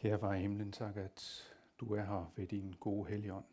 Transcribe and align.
Kære 0.00 0.18
far 0.18 0.34
i 0.34 0.40
himlen, 0.40 0.72
tak 0.72 0.96
at 0.96 1.42
du 1.80 1.94
er 1.94 2.02
her 2.02 2.32
ved 2.36 2.46
din 2.46 2.74
gode 2.80 3.08
helligånd. 3.08 3.44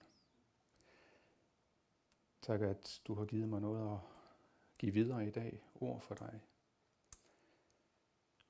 Tak 2.42 2.62
at 2.62 3.02
du 3.08 3.14
har 3.14 3.26
givet 3.26 3.50
mig 3.50 3.62
noget 3.62 3.94
at 3.94 4.00
give 4.78 4.94
videre 4.94 5.28
i 5.28 5.32
dag, 5.32 5.64
ord 5.76 6.02
for 6.02 6.16
dig. 6.16 6.42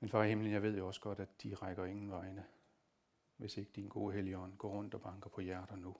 Men 0.00 0.10
far 0.10 0.24
i 0.24 0.28
himlen, 0.28 0.52
jeg 0.52 0.62
ved 0.62 0.76
jo 0.76 0.86
også 0.86 1.00
godt, 1.00 1.20
at 1.20 1.42
de 1.42 1.54
rækker 1.54 1.84
ingen 1.84 2.10
vegne, 2.10 2.46
hvis 3.36 3.56
ikke 3.56 3.72
din 3.72 3.88
gode 3.88 4.14
helligånd 4.14 4.56
går 4.56 4.70
rundt 4.70 4.94
og 4.94 5.00
banker 5.00 5.30
på 5.30 5.40
hjerter 5.40 5.76
nu. 5.76 5.96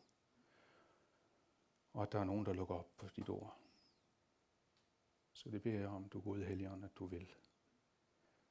Og 1.92 2.02
at 2.02 2.12
der 2.12 2.20
er 2.20 2.24
nogen, 2.24 2.46
der 2.46 2.52
lukker 2.52 2.74
op 2.74 2.96
på 2.98 3.08
dit 3.16 3.28
ord. 3.28 3.56
Så 5.32 5.50
det 5.50 5.62
beder 5.62 5.78
jeg 5.78 5.88
om, 5.88 6.08
du 6.08 6.20
gode 6.20 6.44
helligånd, 6.44 6.84
at 6.84 6.96
du 6.98 7.06
vil. 7.06 7.28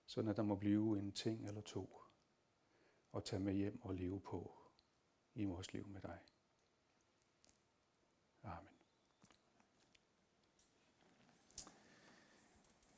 Sådan 0.05 0.29
at 0.29 0.37
der 0.37 0.43
må 0.43 0.55
blive 0.55 0.99
en 0.99 1.11
ting 1.11 1.47
eller 1.47 1.61
to 1.61 2.06
at 3.17 3.23
tage 3.23 3.39
med 3.39 3.53
hjem 3.53 3.79
og 3.83 3.93
leve 3.95 4.19
på 4.19 4.51
i 5.35 5.45
vores 5.45 5.73
liv 5.73 5.87
med 5.87 6.01
dig. 6.01 6.17
Amen. 8.43 8.69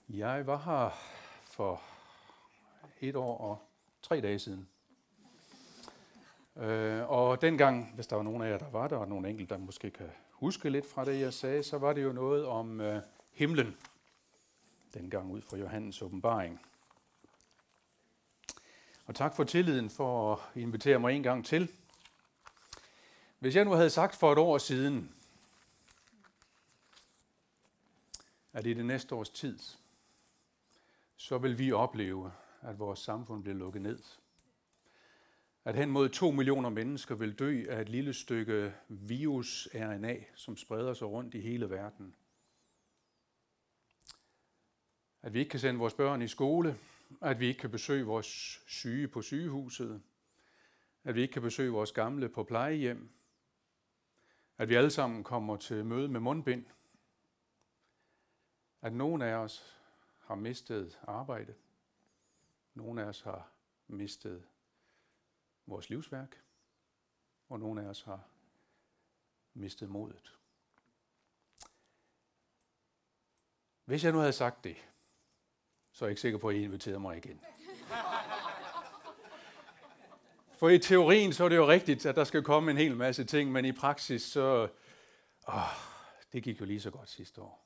Jeg 0.09 0.47
var 0.47 0.57
her 0.57 0.89
for 1.43 1.81
et 3.01 3.15
år 3.15 3.37
og 3.37 3.67
tre 4.01 4.21
dage 4.21 4.39
siden. 4.39 4.69
Øh, 6.55 7.09
og 7.09 7.41
dengang, 7.41 7.95
hvis 7.95 8.07
der 8.07 8.15
var 8.15 8.23
nogen 8.23 8.41
af 8.41 8.49
jer, 8.49 8.57
der 8.57 8.69
var 8.69 8.87
der, 8.87 8.97
og 8.97 9.07
nogle 9.07 9.29
enkelte, 9.29 9.53
der 9.53 9.59
måske 9.59 9.91
kan 9.91 10.09
huske 10.31 10.69
lidt 10.69 10.85
fra 10.85 11.05
det, 11.05 11.19
jeg 11.19 11.33
sagde, 11.33 11.63
så 11.63 11.77
var 11.77 11.93
det 11.93 12.03
jo 12.03 12.11
noget 12.11 12.45
om 12.45 12.81
øh, 12.81 13.01
himlen. 13.31 13.77
Dengang 14.93 15.31
ud 15.31 15.41
fra 15.41 15.57
Johannes 15.57 16.01
åbenbaring. 16.01 16.61
Og 19.09 19.15
tak 19.15 19.35
for 19.35 19.43
tilliden 19.43 19.89
for 19.89 20.35
at 20.35 20.61
invitere 20.61 20.99
mig 20.99 21.15
en 21.15 21.23
gang 21.23 21.45
til. 21.45 21.71
Hvis 23.39 23.55
jeg 23.55 23.65
nu 23.65 23.71
havde 23.71 23.89
sagt 23.89 24.15
for 24.15 24.31
et 24.31 24.37
år 24.37 24.57
siden, 24.57 25.15
at 28.53 28.65
i 28.65 28.73
det 28.73 28.85
næste 28.85 29.15
års 29.15 29.29
tid, 29.29 29.59
så 31.15 31.37
vil 31.37 31.59
vi 31.59 31.71
opleve, 31.71 32.31
at 32.61 32.79
vores 32.79 32.99
samfund 32.99 33.43
bliver 33.43 33.57
lukket 33.57 33.81
ned. 33.81 33.99
At 35.65 35.75
hen 35.75 35.89
mod 35.89 36.09
to 36.09 36.31
millioner 36.31 36.69
mennesker 36.69 37.15
vil 37.15 37.39
dø 37.39 37.65
af 37.69 37.81
et 37.81 37.89
lille 37.89 38.13
stykke 38.13 38.73
virus-RNA, 38.87 40.15
som 40.35 40.57
spreder 40.57 40.93
sig 40.93 41.07
rundt 41.07 41.33
i 41.33 41.41
hele 41.41 41.69
verden. 41.69 42.15
At 45.21 45.33
vi 45.33 45.39
ikke 45.39 45.49
kan 45.49 45.59
sende 45.59 45.79
vores 45.79 45.93
børn 45.93 46.21
i 46.21 46.27
skole, 46.27 46.77
at 47.21 47.39
vi 47.39 47.47
ikke 47.47 47.59
kan 47.59 47.71
besøge 47.71 48.05
vores 48.05 48.63
syge 48.67 49.07
på 49.07 49.21
sygehuset, 49.21 50.01
at 51.03 51.15
vi 51.15 51.21
ikke 51.21 51.31
kan 51.31 51.41
besøge 51.41 51.71
vores 51.71 51.91
gamle 51.91 52.29
på 52.29 52.43
plejehjem, 52.43 53.11
at 54.57 54.69
vi 54.69 54.75
alle 54.75 54.91
sammen 54.91 55.23
kommer 55.23 55.57
til 55.57 55.85
møde 55.85 56.07
med 56.07 56.19
mundbind, 56.19 56.65
at 58.81 58.93
nogen 58.93 59.21
af 59.21 59.33
os 59.33 59.79
har 60.19 60.35
mistet 60.35 60.99
arbejde, 61.07 61.55
nogle 62.73 63.01
af 63.01 63.05
os 63.05 63.21
har 63.21 63.51
mistet 63.87 64.47
vores 65.65 65.89
livsværk, 65.89 66.43
og 67.49 67.59
nogle 67.59 67.81
af 67.83 67.85
os 67.85 68.01
har 68.01 68.27
mistet 69.53 69.89
modet. 69.89 70.39
Hvis 73.85 74.03
jeg 74.03 74.11
nu 74.11 74.17
havde 74.17 74.33
sagt 74.33 74.63
det, 74.63 74.77
så 75.99 76.05
er 76.05 76.07
jeg 76.07 76.11
ikke 76.11 76.21
sikker 76.21 76.39
på, 76.39 76.49
at 76.49 76.55
I 76.55 76.63
inviterede 76.63 76.99
mig 76.99 77.17
igen. 77.17 77.41
For 80.59 80.69
i 80.69 80.79
teorien 80.79 81.33
så 81.33 81.45
er 81.45 81.49
det 81.49 81.55
jo 81.55 81.67
rigtigt, 81.67 82.05
at 82.05 82.15
der 82.15 82.23
skal 82.23 82.43
komme 82.43 82.71
en 82.71 82.77
hel 82.77 82.97
masse 82.97 83.23
ting, 83.23 83.51
men 83.51 83.65
i 83.65 83.71
praksis 83.71 84.21
så... 84.21 84.67
Åh, 85.47 85.61
det 86.33 86.43
gik 86.43 86.59
jo 86.59 86.65
lige 86.65 86.81
så 86.81 86.91
godt 86.91 87.09
sidste 87.09 87.41
år. 87.41 87.65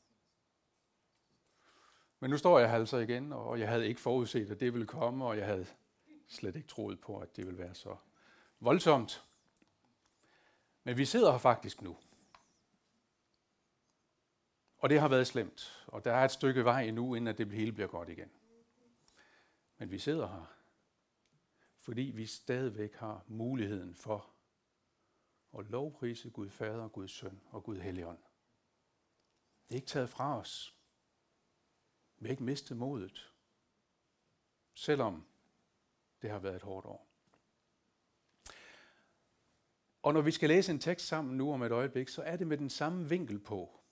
Men 2.19 2.29
nu 2.29 2.37
står 2.37 2.59
jeg 2.59 2.69
altså 2.69 2.97
igen, 2.97 3.33
og 3.33 3.59
jeg 3.59 3.69
havde 3.69 3.87
ikke 3.87 4.01
forudset, 4.01 4.51
at 4.51 4.59
det 4.59 4.73
ville 4.73 4.87
komme, 4.87 5.25
og 5.25 5.37
jeg 5.37 5.45
havde 5.45 5.65
slet 6.27 6.55
ikke 6.55 6.67
troet 6.67 7.01
på, 7.01 7.17
at 7.17 7.35
det 7.35 7.45
ville 7.45 7.59
være 7.59 7.75
så 7.75 7.95
voldsomt. 8.59 9.23
Men 10.83 10.97
vi 10.97 11.05
sidder 11.05 11.31
her 11.31 11.37
faktisk 11.37 11.81
nu. 11.81 11.97
Og 14.83 14.89
det 14.89 14.99
har 14.99 15.07
været 15.07 15.27
slemt, 15.27 15.85
og 15.87 16.05
der 16.05 16.11
er 16.11 16.25
et 16.25 16.31
stykke 16.31 16.63
vej 16.63 16.81
endnu, 16.81 17.15
inden 17.15 17.27
at 17.27 17.37
det 17.37 17.51
hele 17.51 17.71
bliver 17.71 17.87
godt 17.87 18.09
igen. 18.09 18.31
Men 19.77 19.91
vi 19.91 19.99
sidder 19.99 20.27
her, 20.27 20.55
fordi 21.79 22.01
vi 22.01 22.25
stadigvæk 22.25 22.95
har 22.95 23.23
muligheden 23.27 23.95
for 23.95 24.29
at 25.59 25.65
lovprise 25.65 26.29
Gud 26.29 26.49
Fader, 26.49 26.87
Gud 26.87 27.07
Søn 27.07 27.41
og 27.49 27.63
Gud 27.63 27.79
Helligånd. 27.79 28.17
Det 29.67 29.71
er 29.71 29.75
ikke 29.75 29.87
taget 29.87 30.09
fra 30.09 30.39
os. 30.39 30.75
Vi 32.17 32.27
har 32.27 32.31
ikke 32.31 32.43
mistet 32.43 32.77
modet, 32.77 33.33
selvom 34.73 35.25
det 36.21 36.29
har 36.29 36.39
været 36.39 36.55
et 36.55 36.61
hårdt 36.61 36.85
år. 36.85 37.07
Og 40.01 40.13
når 40.13 40.21
vi 40.21 40.31
skal 40.31 40.49
læse 40.49 40.71
en 40.71 40.79
tekst 40.79 41.07
sammen 41.07 41.37
nu 41.37 41.53
om 41.53 41.63
et 41.63 41.71
øjeblik, 41.71 42.07
så 42.07 42.21
er 42.21 42.37
det 42.37 42.47
med 42.47 42.57
den 42.57 42.69
samme 42.69 43.09
vinkel 43.09 43.39
på. 43.39 43.82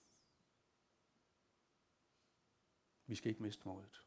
Vi 3.12 3.16
skal 3.16 3.28
ikke 3.28 3.42
miste 3.42 3.68
modet. 3.68 4.02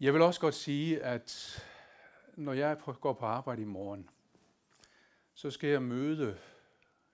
Jeg 0.00 0.14
vil 0.14 0.22
også 0.22 0.40
godt 0.40 0.54
sige, 0.54 1.02
at 1.02 1.62
når 2.36 2.52
jeg 2.52 2.78
går 3.00 3.12
på 3.12 3.26
arbejde 3.26 3.62
i 3.62 3.64
morgen, 3.64 4.10
så 5.34 5.50
skal 5.50 5.70
jeg 5.70 5.82
møde 5.82 6.40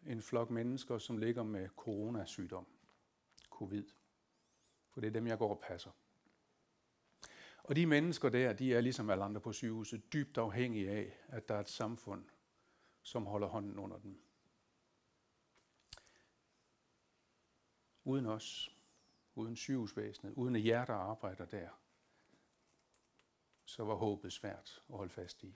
en 0.06 0.22
flok 0.22 0.50
mennesker, 0.50 0.98
som 0.98 1.18
ligger 1.18 1.42
med 1.42 1.68
coronasygdom, 1.68 2.66
covid. 3.50 3.84
For 4.90 5.00
det 5.00 5.08
er 5.08 5.12
dem, 5.12 5.26
jeg 5.26 5.38
går 5.38 5.50
og 5.50 5.60
passer. 5.60 5.90
Og 7.62 7.76
de 7.76 7.86
mennesker 7.86 8.28
der, 8.28 8.52
de 8.52 8.74
er 8.74 8.80
ligesom 8.80 9.10
alle 9.10 9.24
andre 9.24 9.40
på 9.40 9.52
sygehuset 9.52 10.12
dybt 10.12 10.38
afhængige 10.38 10.90
af, 10.90 11.18
at 11.28 11.48
der 11.48 11.54
er 11.54 11.60
et 11.60 11.68
samfund, 11.68 12.24
som 13.02 13.26
holder 13.26 13.48
hånden 13.48 13.78
under 13.78 13.98
dem. 13.98 14.22
Uden 18.04 18.26
os, 18.26 18.76
uden 19.34 19.56
sygehusvæsenet, 19.56 20.34
uden 20.34 20.56
at 20.56 20.62
hjerter 20.62 20.94
arbejder 20.94 21.44
der, 21.44 21.68
så 23.64 23.84
var 23.84 23.94
håbet 23.94 24.32
svært 24.32 24.82
at 24.88 24.96
holde 24.96 25.12
fast 25.12 25.42
i. 25.42 25.54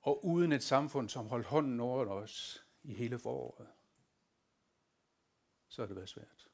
Og 0.00 0.24
uden 0.24 0.52
et 0.52 0.62
samfund, 0.62 1.08
som 1.08 1.26
holdt 1.26 1.46
hånden 1.46 1.80
over 1.80 2.06
os 2.06 2.66
i 2.82 2.94
hele 2.94 3.18
foråret, 3.18 3.68
så 5.68 5.82
har 5.82 5.86
det 5.86 5.96
været 5.96 6.08
svært. 6.08 6.50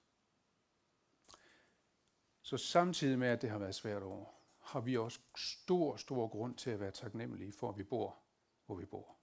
Så 2.43 2.57
samtidig 2.57 3.19
med, 3.19 3.29
at 3.29 3.43
det 3.43 3.51
har 3.51 3.59
været 3.59 3.75
svært 3.75 4.03
over, 4.03 4.27
har 4.61 4.81
vi 4.81 4.97
også 4.97 5.21
stor, 5.37 5.97
stor 5.97 6.29
grund 6.29 6.57
til 6.57 6.71
at 6.71 6.81
være 6.81 6.91
taknemmelige 6.91 7.53
for, 7.53 7.69
at 7.69 7.79
vi 7.79 7.83
bor, 7.83 8.19
hvor 8.67 8.75
vi 8.75 8.85
bor. 8.85 9.17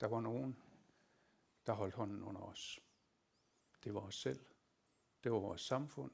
Der 0.00 0.06
var 0.06 0.20
nogen, 0.20 0.62
der 1.66 1.72
holdt 1.72 1.94
hånden 1.94 2.22
under 2.22 2.40
os. 2.40 2.80
Det 3.84 3.94
var 3.94 4.00
os 4.00 4.20
selv. 4.20 4.46
Det 5.24 5.32
var 5.32 5.38
vores 5.38 5.60
samfund, 5.60 6.12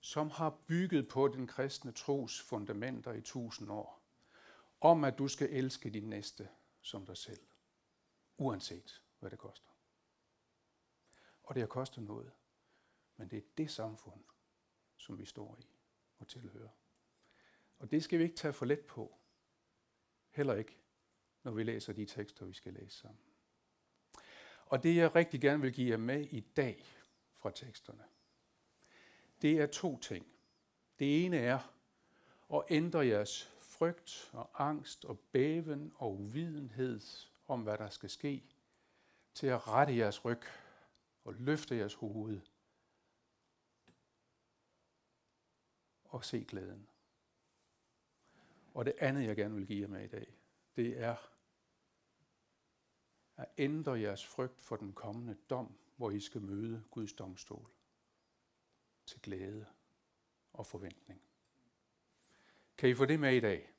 som 0.00 0.30
har 0.30 0.50
bygget 0.66 1.08
på 1.08 1.28
den 1.28 1.46
kristne 1.46 1.92
tros 1.92 2.40
fundamenter 2.40 3.12
i 3.12 3.20
tusind 3.20 3.70
år, 3.70 4.02
om 4.80 5.04
at 5.04 5.18
du 5.18 5.28
skal 5.28 5.48
elske 5.50 5.90
din 5.90 6.08
næste 6.08 6.48
som 6.82 7.06
dig 7.06 7.16
selv, 7.16 7.46
uanset 8.38 9.02
hvad 9.18 9.30
det 9.30 9.38
koster. 9.38 9.70
Og 11.42 11.54
det 11.54 11.60
har 11.60 11.66
kostet 11.68 12.02
noget, 12.02 12.32
men 13.16 13.30
det 13.30 13.38
er 13.38 13.48
det 13.56 13.70
samfund, 13.70 14.24
som 14.96 15.18
vi 15.18 15.24
står 15.24 15.56
i 15.60 15.68
og 16.18 16.28
tilhører. 16.28 16.70
Og 17.78 17.90
det 17.90 18.04
skal 18.04 18.18
vi 18.18 18.24
ikke 18.24 18.36
tage 18.36 18.52
for 18.52 18.66
let 18.66 18.86
på. 18.86 19.18
Heller 20.30 20.54
ikke, 20.54 20.76
når 21.42 21.52
vi 21.52 21.62
læser 21.62 21.92
de 21.92 22.06
tekster, 22.06 22.46
vi 22.46 22.52
skal 22.52 22.72
læse 22.72 22.98
sammen. 22.98 23.27
Og 24.68 24.82
det 24.82 24.96
jeg 24.96 25.14
rigtig 25.14 25.40
gerne 25.40 25.62
vil 25.62 25.72
give 25.72 25.90
jer 25.90 25.96
med 25.96 26.26
i 26.30 26.40
dag 26.40 26.84
fra 27.36 27.50
teksterne, 27.50 28.04
det 29.42 29.60
er 29.60 29.66
to 29.66 29.98
ting. 29.98 30.26
Det 30.98 31.24
ene 31.24 31.36
er 31.36 31.74
at 32.54 32.62
ændre 32.70 33.06
jeres 33.06 33.44
frygt 33.58 34.30
og 34.32 34.50
angst 34.54 35.04
og 35.04 35.18
bæven 35.18 35.92
og 35.96 36.20
uvidenhed 36.20 37.00
om, 37.46 37.62
hvad 37.62 37.78
der 37.78 37.90
skal 37.90 38.10
ske, 38.10 38.44
til 39.34 39.46
at 39.46 39.68
rette 39.68 39.96
jeres 39.96 40.24
ryg 40.24 40.42
og 41.24 41.34
løfte 41.34 41.76
jeres 41.76 41.94
hoved 41.94 42.40
og 46.04 46.24
se 46.24 46.44
glæden. 46.44 46.88
Og 48.74 48.84
det 48.84 48.94
andet, 48.98 49.26
jeg 49.26 49.36
gerne 49.36 49.54
vil 49.54 49.66
give 49.66 49.80
jer 49.80 49.88
med 49.88 50.04
i 50.04 50.08
dag, 50.08 50.34
det 50.76 51.00
er 51.00 51.16
at 53.38 53.46
ændre 53.58 54.00
jeres 54.00 54.26
frygt 54.26 54.60
for 54.60 54.76
den 54.76 54.92
kommende 54.92 55.36
dom, 55.50 55.74
hvor 55.96 56.10
I 56.10 56.20
skal 56.20 56.40
møde 56.40 56.84
Guds 56.90 57.12
domstol 57.12 57.70
til 59.06 59.20
glæde 59.20 59.66
og 60.52 60.66
forventning. 60.66 61.20
Kan 62.78 62.88
I 62.88 62.94
få 62.94 63.04
det 63.04 63.20
med 63.20 63.36
i 63.36 63.40
dag? 63.40 63.70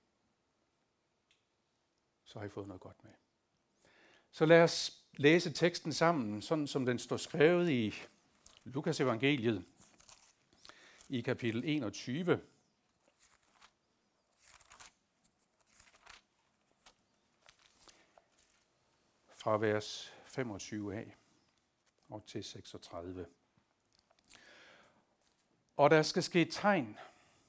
Så 2.24 2.40
har 2.40 2.46
I 2.46 2.50
fået 2.50 2.68
noget 2.68 2.82
godt 2.82 3.04
med. 3.04 3.12
Så 4.32 4.46
lad 4.46 4.64
os 4.64 5.04
læse 5.18 5.54
teksten 5.54 5.94
sammen, 5.94 6.42
sådan 6.42 6.68
som 6.68 6.86
den 6.86 7.00
står 7.00 7.18
skrevet 7.18 7.70
i 7.70 7.94
Lukas 8.64 9.00
evangeliet 9.00 9.66
i 11.10 11.22
kapitel 11.22 11.64
21. 11.66 12.42
Fra 19.50 19.58
vers 19.58 20.14
25 20.26 20.96
af 20.96 21.16
og 22.10 22.26
til 22.26 22.44
36. 22.44 23.26
Og 25.78 25.90
der 25.90 26.02
skal 26.02 26.24
ske 26.24 26.46
tegn 26.46 26.98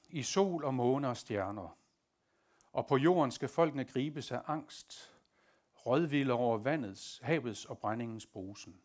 i 0.09 0.23
sol 0.23 0.63
og 0.65 0.73
måne 0.73 1.09
og 1.09 1.17
stjerner, 1.17 1.77
og 2.73 2.87
på 2.87 2.97
jorden 2.97 3.31
skal 3.31 3.49
folkene 3.49 3.85
gribes 3.85 4.31
af 4.31 4.41
angst, 4.47 5.15
rådvilde 5.85 6.33
over 6.33 6.57
vandets, 6.57 7.19
havets 7.23 7.65
og 7.65 7.77
brændingens 7.77 8.25
brusen. 8.25 8.81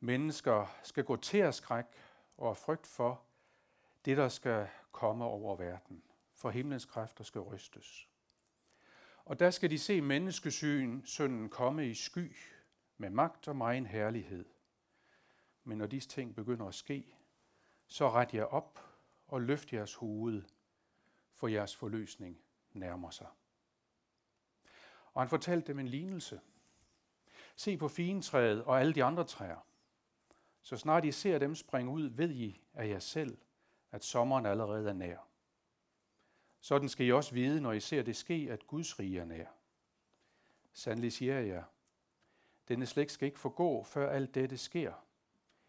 Mennesker 0.00 0.76
skal 0.82 1.04
gå 1.04 1.16
til 1.16 1.38
at 1.38 1.54
skræk 1.54 1.86
og 2.36 2.56
frygt 2.56 2.86
for 2.86 3.22
det, 4.04 4.16
der 4.16 4.28
skal 4.28 4.68
komme 4.92 5.24
over 5.24 5.56
verden, 5.56 6.02
for 6.34 6.50
himlens 6.50 6.84
kræfter 6.84 7.24
skal 7.24 7.40
rystes. 7.40 8.09
Og 9.30 9.38
der 9.38 9.50
skal 9.50 9.70
de 9.70 9.78
se 9.78 10.00
menneskesyn, 10.00 11.04
sønnen 11.04 11.48
komme 11.48 11.88
i 11.88 11.94
sky, 11.94 12.36
med 12.96 13.10
magt 13.10 13.48
og 13.48 13.56
megen 13.56 13.86
herlighed. 13.86 14.44
Men 15.64 15.78
når 15.78 15.86
disse 15.86 16.08
ting 16.08 16.34
begynder 16.34 16.66
at 16.66 16.74
ske, 16.74 17.16
så 17.86 18.10
ret 18.10 18.34
jer 18.34 18.44
op 18.44 18.78
og 19.28 19.42
løft 19.42 19.72
jeres 19.72 19.94
hoved, 19.94 20.42
for 21.34 21.48
jeres 21.48 21.76
forløsning 21.76 22.40
nærmer 22.72 23.10
sig. 23.10 23.26
Og 25.12 25.22
han 25.22 25.28
fortalte 25.28 25.66
dem 25.66 25.78
en 25.78 25.88
lignelse. 25.88 26.40
Se 27.56 27.76
på 27.76 27.88
fintræet 27.88 28.64
og 28.64 28.80
alle 28.80 28.92
de 28.92 29.04
andre 29.04 29.24
træer. 29.24 29.66
Så 30.62 30.76
snart 30.76 31.04
I 31.04 31.12
ser 31.12 31.38
dem 31.38 31.54
springe 31.54 31.92
ud, 31.92 32.02
ved 32.02 32.30
I 32.30 32.60
af 32.74 32.88
jer 32.88 32.98
selv, 32.98 33.38
at 33.90 34.04
sommeren 34.04 34.46
allerede 34.46 34.88
er 34.88 34.94
nær. 34.94 35.29
Sådan 36.60 36.88
skal 36.88 37.06
I 37.06 37.12
også 37.12 37.34
vide, 37.34 37.60
når 37.60 37.72
I 37.72 37.80
ser 37.80 38.02
det 38.02 38.16
ske, 38.16 38.48
at 38.50 38.66
Guds 38.66 38.98
rige 38.98 39.20
er 39.20 39.24
nær. 39.24 39.46
Sandelig 40.72 41.12
siger 41.12 41.34
jeg 41.34 41.48
jer, 41.48 41.64
denne 42.68 42.86
slægt 42.86 43.12
skal 43.12 43.26
ikke 43.26 43.38
forgå, 43.38 43.82
før 43.82 44.10
alt 44.10 44.34
dette 44.34 44.58
sker. 44.58 44.92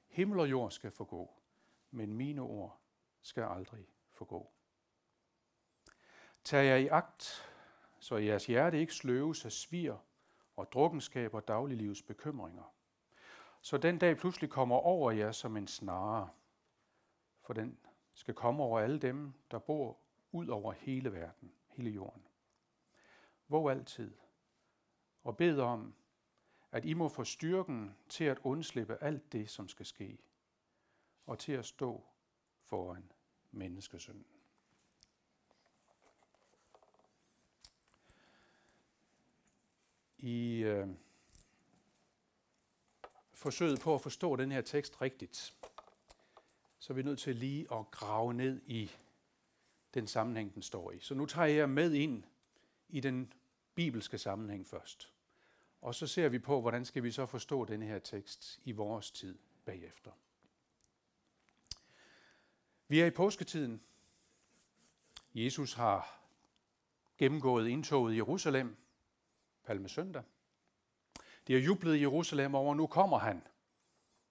Himmel 0.07 0.39
og 0.39 0.49
jord 0.49 0.71
skal 0.71 0.91
forgå, 0.91 1.33
men 1.91 2.13
mine 2.13 2.41
ord 2.41 2.79
skal 3.21 3.43
aldrig 3.43 3.85
forgå. 4.11 4.51
Tag 6.43 6.65
jer 6.65 6.75
i 6.75 6.87
agt, 6.87 7.49
så 7.99 8.17
jeres 8.17 8.45
hjerte 8.45 8.79
ikke 8.79 8.93
sløves 8.93 9.45
af 9.45 9.51
svir 9.51 9.95
og 10.55 10.71
drukkenskab 10.71 11.33
og 11.33 11.47
dagliglivets 11.47 12.01
bekymringer. 12.01 12.73
Så 13.61 13.77
den 13.77 13.97
dag 13.97 14.17
pludselig 14.17 14.49
kommer 14.49 14.75
over 14.75 15.11
jer 15.11 15.31
som 15.31 15.57
en 15.57 15.67
snare, 15.67 16.29
for 17.41 17.53
den 17.53 17.77
skal 18.13 18.33
komme 18.33 18.63
over 18.63 18.79
alle 18.79 18.99
dem, 18.99 19.33
der 19.51 19.59
bor 19.59 20.00
ud 20.31 20.47
over 20.47 20.71
hele 20.71 21.13
verden, 21.13 21.51
hele 21.67 21.89
jorden. 21.89 22.23
Våg 23.47 23.71
altid 23.71 24.13
og 25.23 25.37
bed 25.37 25.59
om, 25.59 25.93
at 26.71 26.85
I 26.85 26.93
må 26.93 27.09
få 27.09 27.23
styrken 27.23 27.95
til 28.09 28.23
at 28.23 28.39
undslippe 28.43 29.03
alt 29.03 29.31
det, 29.31 29.49
som 29.49 29.67
skal 29.67 29.85
ske, 29.85 30.17
og 31.25 31.39
til 31.39 31.51
at 31.51 31.65
stå 31.65 32.03
foran 32.63 33.11
menneskesynden. 33.51 34.25
I 40.17 40.63
øh, 40.63 40.87
forsøget 43.33 43.79
på 43.79 43.95
at 43.95 44.01
forstå 44.01 44.35
den 44.35 44.51
her 44.51 44.61
tekst 44.61 45.01
rigtigt, 45.01 45.55
så 46.79 46.93
er 46.93 46.95
vi 46.95 47.03
nødt 47.03 47.19
til 47.19 47.35
lige 47.35 47.73
at 47.73 47.91
grave 47.91 48.33
ned 48.33 48.61
i 48.65 48.91
den 49.93 50.07
sammenhæng, 50.07 50.53
den 50.53 50.61
står 50.61 50.91
i. 50.91 50.99
Så 50.99 51.13
nu 51.13 51.25
tager 51.25 51.47
jeg 51.47 51.69
med 51.69 51.93
ind 51.93 52.23
i 52.89 52.99
den 52.99 53.33
bibelske 53.75 54.17
sammenhæng 54.17 54.67
først. 54.67 55.13
Og 55.81 55.95
så 55.95 56.07
ser 56.07 56.29
vi 56.29 56.39
på, 56.39 56.61
hvordan 56.61 56.85
skal 56.85 57.03
vi 57.03 57.11
så 57.11 57.25
forstå 57.25 57.65
den 57.65 57.81
her 57.81 57.99
tekst 57.99 58.59
i 58.63 58.71
vores 58.71 59.11
tid 59.11 59.37
bagefter. 59.65 60.11
Vi 62.87 62.99
er 62.99 63.05
i 63.05 63.11
påsketiden. 63.11 63.81
Jesus 65.33 65.73
har 65.73 66.21
gennemgået 67.17 67.67
indtoget 67.67 68.13
i 68.13 68.15
Jerusalem, 68.15 68.77
palmesøndag. 69.63 70.23
De 71.47 71.53
har 71.53 71.59
jublet 71.59 71.95
i 71.95 72.01
Jerusalem 72.01 72.55
over, 72.55 72.75
nu 72.75 72.87
kommer 72.87 73.17
han. 73.17 73.41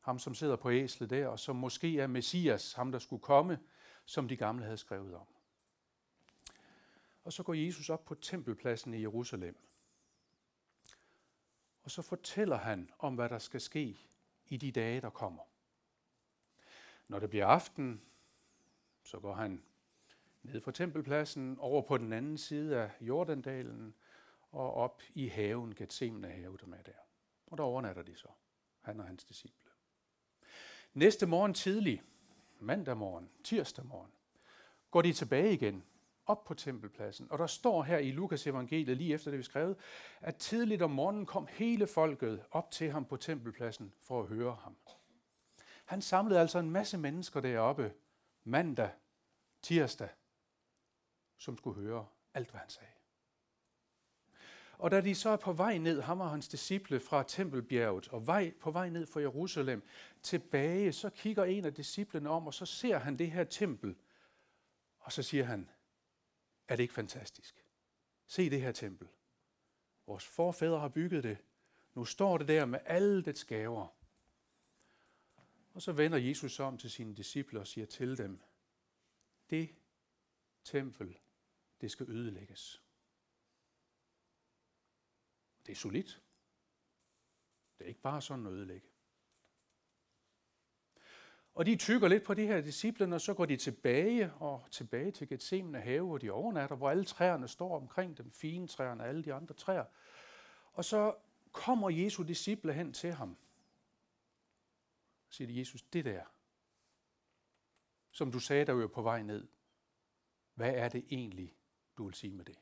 Ham, 0.00 0.18
som 0.18 0.34
sidder 0.34 0.56
på 0.56 0.70
æslet 0.70 1.10
der, 1.10 1.26
og 1.26 1.38
som 1.38 1.56
måske 1.56 2.00
er 2.00 2.06
Messias, 2.06 2.72
ham 2.72 2.92
der 2.92 2.98
skulle 2.98 3.22
komme, 3.22 3.58
som 4.04 4.28
de 4.28 4.36
gamle 4.36 4.64
havde 4.64 4.76
skrevet 4.76 5.14
om. 5.14 5.26
Og 7.30 7.34
så 7.34 7.42
går 7.42 7.54
Jesus 7.54 7.90
op 7.90 8.04
på 8.04 8.14
tempelpladsen 8.14 8.94
i 8.94 9.00
Jerusalem. 9.00 9.56
Og 11.82 11.90
så 11.90 12.02
fortæller 12.02 12.56
han 12.56 12.90
om, 12.98 13.14
hvad 13.14 13.28
der 13.28 13.38
skal 13.38 13.60
ske 13.60 13.98
i 14.46 14.56
de 14.56 14.72
dage, 14.72 15.00
der 15.00 15.10
kommer. 15.10 15.42
Når 17.08 17.18
det 17.18 17.30
bliver 17.30 17.46
aften, 17.46 18.02
så 19.02 19.20
går 19.20 19.34
han 19.34 19.62
ned 20.42 20.60
fra 20.60 20.72
tempelpladsen, 20.72 21.58
over 21.58 21.82
på 21.82 21.98
den 21.98 22.12
anden 22.12 22.38
side 22.38 22.76
af 22.76 22.90
Jordandalen 23.00 23.94
og 24.50 24.74
op 24.74 25.02
i 25.14 25.28
haven, 25.28 25.74
Gethsemane 25.74 26.28
have, 26.28 26.56
der 26.56 26.76
er 26.76 26.82
der. 26.82 26.92
Og 27.46 27.58
der 27.58 27.64
overnatter 27.64 28.02
de 28.02 28.16
så, 28.16 28.28
han 28.80 29.00
og 29.00 29.06
hans 29.06 29.24
disciple. 29.24 29.70
Næste 30.94 31.26
morgen 31.26 31.54
tidlig, 31.54 32.02
mandag 32.60 32.96
morgen, 32.96 33.30
tirsdag 33.44 33.86
morgen, 33.86 34.12
går 34.90 35.02
de 35.02 35.12
tilbage 35.12 35.52
igen 35.52 35.84
op 36.26 36.44
på 36.44 36.54
tempelpladsen. 36.54 37.26
Og 37.30 37.38
der 37.38 37.46
står 37.46 37.82
her 37.82 37.98
i 37.98 38.10
Lukas 38.10 38.46
evangeliet, 38.46 38.96
lige 38.96 39.14
efter 39.14 39.30
det 39.30 39.38
vi 39.38 39.44
skrevet, 39.44 39.76
at 40.20 40.36
tidligt 40.36 40.82
om 40.82 40.90
morgenen 40.90 41.26
kom 41.26 41.46
hele 41.50 41.86
folket 41.86 42.44
op 42.50 42.70
til 42.70 42.90
ham 42.90 43.04
på 43.04 43.16
tempelpladsen 43.16 43.92
for 44.00 44.20
at 44.22 44.28
høre 44.28 44.56
ham. 44.62 44.76
Han 45.84 46.02
samlede 46.02 46.40
altså 46.40 46.58
en 46.58 46.70
masse 46.70 46.98
mennesker 46.98 47.40
deroppe 47.40 47.92
mandag, 48.44 48.90
tirsdag, 49.62 50.08
som 51.38 51.56
skulle 51.56 51.80
høre 51.80 52.06
alt, 52.34 52.50
hvad 52.50 52.60
han 52.60 52.70
sagde. 52.70 52.92
Og 54.78 54.90
da 54.90 55.00
de 55.00 55.14
så 55.14 55.30
er 55.30 55.36
på 55.36 55.52
vej 55.52 55.78
ned, 55.78 56.00
ham 56.00 56.20
og 56.20 56.30
hans 56.30 56.48
disciple 56.48 57.00
fra 57.00 57.22
Tempelbjerget, 57.22 58.08
og 58.08 58.26
vej, 58.26 58.52
på 58.60 58.70
vej 58.70 58.88
ned 58.88 59.06
fra 59.06 59.20
Jerusalem, 59.20 59.82
tilbage, 60.22 60.92
så 60.92 61.10
kigger 61.10 61.44
en 61.44 61.64
af 61.64 61.74
disciplene 61.74 62.30
om, 62.30 62.46
og 62.46 62.54
så 62.54 62.66
ser 62.66 62.98
han 62.98 63.18
det 63.18 63.30
her 63.30 63.44
tempel, 63.44 63.96
og 65.00 65.12
så 65.12 65.22
siger 65.22 65.44
han, 65.44 65.68
er 66.70 66.76
det 66.76 66.82
ikke 66.82 66.94
fantastisk? 66.94 67.64
Se 68.26 68.50
det 68.50 68.60
her 68.60 68.72
tempel. 68.72 69.08
Vores 70.06 70.26
forfædre 70.26 70.80
har 70.80 70.88
bygget 70.88 71.24
det. 71.24 71.38
Nu 71.94 72.04
står 72.04 72.38
det 72.38 72.48
der 72.48 72.66
med 72.66 72.78
alle 72.84 73.22
dets 73.22 73.44
gaver. 73.44 73.88
Og 75.72 75.82
så 75.82 75.92
vender 75.92 76.18
Jesus 76.18 76.60
om 76.60 76.78
til 76.78 76.90
sine 76.90 77.14
disciple 77.16 77.60
og 77.60 77.66
siger 77.66 77.86
til 77.86 78.18
dem, 78.18 78.40
det 79.50 79.74
tempel, 80.64 81.18
det 81.80 81.90
skal 81.90 82.10
ødelægges. 82.10 82.82
Det 85.66 85.72
er 85.72 85.76
solidt. 85.76 86.22
Det 87.78 87.84
er 87.84 87.88
ikke 87.88 88.00
bare 88.00 88.22
sådan 88.22 88.46
at 88.46 88.52
ødelægge. 88.52 88.89
Og 91.54 91.66
de 91.66 91.76
tykker 91.76 92.08
lidt 92.08 92.22
på 92.22 92.34
de 92.34 92.46
her 92.46 92.60
disciple, 92.60 93.14
og 93.14 93.20
så 93.20 93.34
går 93.34 93.46
de 93.46 93.56
tilbage 93.56 94.32
og 94.32 94.64
tilbage 94.70 95.10
til 95.10 95.28
Gethsemane 95.28 95.80
have, 95.80 96.06
hvor 96.06 96.18
de 96.18 96.30
overnatter, 96.30 96.76
hvor 96.76 96.90
alle 96.90 97.04
træerne 97.04 97.48
står 97.48 97.76
omkring 97.76 98.18
dem, 98.18 98.30
fine 98.30 98.68
træerne 98.68 99.02
og 99.02 99.08
alle 99.08 99.24
de 99.24 99.34
andre 99.34 99.54
træer. 99.54 99.84
Og 100.72 100.84
så 100.84 101.14
kommer 101.52 101.90
Jesu 101.90 102.22
disciple 102.22 102.72
hen 102.72 102.92
til 102.92 103.12
ham. 103.12 103.36
Og 105.28 105.34
siger 105.34 105.48
de, 105.48 105.58
Jesus, 105.58 105.82
det 105.82 106.04
der, 106.04 106.22
som 108.10 108.32
du 108.32 108.38
sagde, 108.38 108.64
der 108.64 108.72
var 108.72 108.86
på 108.86 109.02
vej 109.02 109.22
ned, 109.22 109.48
hvad 110.54 110.74
er 110.74 110.88
det 110.88 111.04
egentlig, 111.10 111.54
du 111.98 112.04
vil 112.04 112.14
sige 112.14 112.32
med 112.32 112.44
det? 112.44 112.58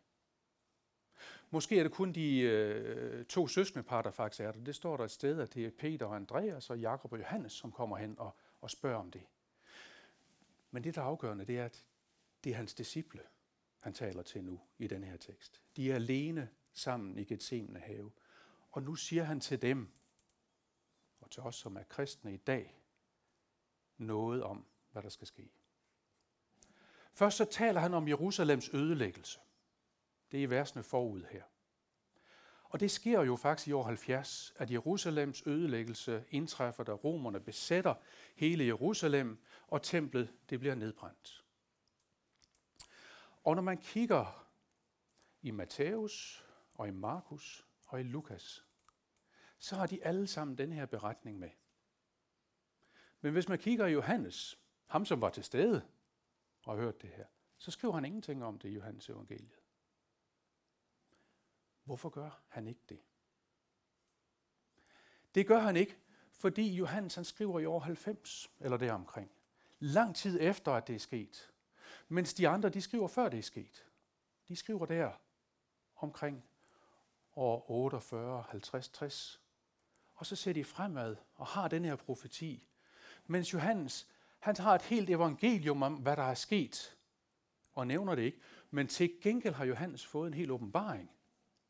Måske 1.51 1.79
er 1.79 1.83
det 1.83 1.93
kun 1.93 2.13
de 2.13 2.41
øh, 2.41 3.25
to 3.25 3.49
søskende 3.49 3.83
par, 3.83 4.03
der 4.03 4.11
faktisk 4.11 4.41
er 4.41 4.53
der. 4.53 4.61
Det 4.61 4.75
står 4.75 4.97
der 4.97 5.05
et 5.05 5.11
sted, 5.11 5.41
at 5.41 5.55
det 5.55 5.67
er 5.67 5.71
Peter 5.71 6.07
og 6.07 6.17
Andreas 6.17 6.71
og 6.71 6.79
Jakob 6.79 7.13
og 7.13 7.19
Johannes, 7.19 7.53
som 7.53 7.73
kommer 7.73 7.97
hen 7.97 8.19
og, 8.19 8.37
og 8.61 8.71
spørger 8.71 8.99
om 8.99 9.11
det. 9.11 9.27
Men 10.71 10.85
det, 10.85 10.95
der 10.95 11.01
er 11.01 11.07
afgørende, 11.07 11.45
det 11.45 11.59
er, 11.59 11.65
at 11.65 11.87
det 12.45 12.53
er 12.53 12.57
hans 12.57 12.75
disciple, 12.75 13.23
han 13.79 13.93
taler 13.93 14.23
til 14.23 14.45
nu 14.45 14.61
i 14.79 14.87
den 14.87 15.05
her 15.05 15.17
tekst. 15.17 15.63
De 15.77 15.91
er 15.91 15.95
alene 15.95 16.51
sammen 16.73 17.19
i 17.19 17.25
Gethsemane 17.25 17.79
have. 17.79 18.13
Og 18.71 18.83
nu 18.83 18.95
siger 18.95 19.25
han 19.25 19.41
til 19.41 19.63
dem, 19.63 19.93
og 21.21 21.31
til 21.31 21.43
os, 21.43 21.57
som 21.57 21.77
er 21.77 21.83
kristne 21.83 22.35
i 22.35 22.37
dag, 22.37 22.83
noget 23.97 24.43
om, 24.43 24.67
hvad 24.91 25.03
der 25.03 25.09
skal 25.09 25.27
ske. 25.27 25.51
Først 27.13 27.37
så 27.37 27.45
taler 27.45 27.81
han 27.81 27.95
om 27.95 28.09
Jerusalems 28.09 28.69
ødelæggelse. 28.75 29.41
Det 30.31 30.39
er 30.39 30.43
i 30.43 30.51
versene 30.51 30.83
forud 30.83 31.25
her. 31.31 31.43
Og 32.69 32.81
det 32.81 32.91
sker 32.91 33.23
jo 33.23 33.37
faktisk 33.37 33.69
i 33.69 33.73
år 33.73 33.83
70, 33.83 34.55
at 34.57 34.71
Jerusalems 34.71 35.43
ødelæggelse 35.47 36.25
indtræffer, 36.31 36.85
da 36.85 36.93
romerne 36.93 37.41
besætter 37.41 37.95
hele 38.37 38.65
Jerusalem, 38.65 39.39
og 39.67 39.83
templet 39.83 40.33
det 40.51 40.61
bliver 40.61 40.75
nedbrændt. 40.75 41.45
Og 43.45 43.55
når 43.55 43.63
man 43.63 43.79
kigger 43.79 44.49
i 45.43 45.51
Matthæus 45.51 46.45
og 46.75 46.89
i 46.89 46.91
Markus 46.91 47.67
og 47.87 48.01
i 48.01 48.03
Lukas, 48.03 48.65
så 49.59 49.77
har 49.77 49.87
de 49.87 50.05
alle 50.05 50.27
sammen 50.27 50.59
den 50.59 50.73
her 50.73 50.87
beretning 50.87 51.39
med. 51.39 51.51
Men 53.21 53.33
hvis 53.33 53.49
man 53.49 53.59
kigger 53.59 53.87
i 53.87 53.93
Johannes, 53.93 54.59
ham 54.87 55.05
som 55.05 55.21
var 55.21 55.31
til 55.31 55.45
stede 55.45 55.83
og 56.65 56.77
hørte 56.77 56.99
det 57.03 57.11
her, 57.11 57.27
så 57.59 57.71
skriver 57.71 57.95
han 57.95 58.05
ingenting 58.05 58.45
om 58.45 58.59
det 58.59 58.69
i 58.69 58.73
Johannes 58.73 59.09
evangeliet. 59.09 59.59
Hvorfor 61.89 62.09
gør 62.09 62.41
han 62.49 62.67
ikke 62.67 62.81
det? 62.89 63.01
Det 65.35 65.47
gør 65.47 65.59
han 65.59 65.77
ikke, 65.77 65.97
fordi 66.33 66.75
Johannes 66.75 67.15
han 67.15 67.25
skriver 67.25 67.61
i 67.61 67.65
år 67.65 67.81
90, 67.81 68.51
eller 68.61 68.77
deromkring. 68.77 69.31
Lang 69.79 70.17
tid 70.17 70.39
efter, 70.41 70.73
at 70.73 70.87
det 70.87 70.95
er 70.95 70.99
sket. 70.99 71.51
Mens 72.09 72.35
de 72.35 72.49
andre, 72.49 72.69
de 72.69 72.81
skriver 72.81 73.09
før 73.09 73.29
det 73.29 73.39
er 73.39 73.43
sket. 73.43 73.87
De 74.49 74.57
skriver 74.57 74.87
der 74.87 75.13
omkring 75.97 76.45
år 77.37 77.71
48, 77.71 78.45
50, 78.49 78.89
60. 78.89 79.41
Og 80.15 80.27
så 80.27 80.37
ser 80.37 80.53
de 80.53 80.65
fremad 80.65 81.17
og 81.35 81.47
har 81.47 81.69
den 81.69 81.85
her 81.85 81.97
profeti. 81.97 82.69
Mens 83.27 83.53
Johannes, 83.53 84.09
han 84.39 84.57
har 84.57 84.75
et 84.75 84.83
helt 84.83 85.11
evangelium 85.11 85.83
om, 85.83 85.95
hvad 85.95 86.17
der 86.17 86.23
er 86.23 86.35
sket, 86.35 86.97
og 87.73 87.87
nævner 87.87 88.15
det 88.15 88.23
ikke. 88.23 88.41
Men 88.71 88.89
til 88.89 89.21
gengæld 89.23 89.55
har 89.55 89.65
Johannes 89.65 90.07
fået 90.07 90.27
en 90.27 90.35
helt 90.35 90.51
åbenbaring 90.51 91.11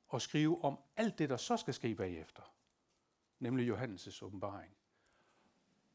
og 0.08 0.22
skrive 0.22 0.64
om 0.64 0.78
alt 0.96 1.18
det, 1.18 1.28
der 1.28 1.36
så 1.36 1.56
skal 1.56 1.74
ske 1.74 1.94
bagefter. 1.94 2.54
Nemlig 3.38 3.70
Johannes' 3.72 4.24
åbenbaring. 4.24 4.76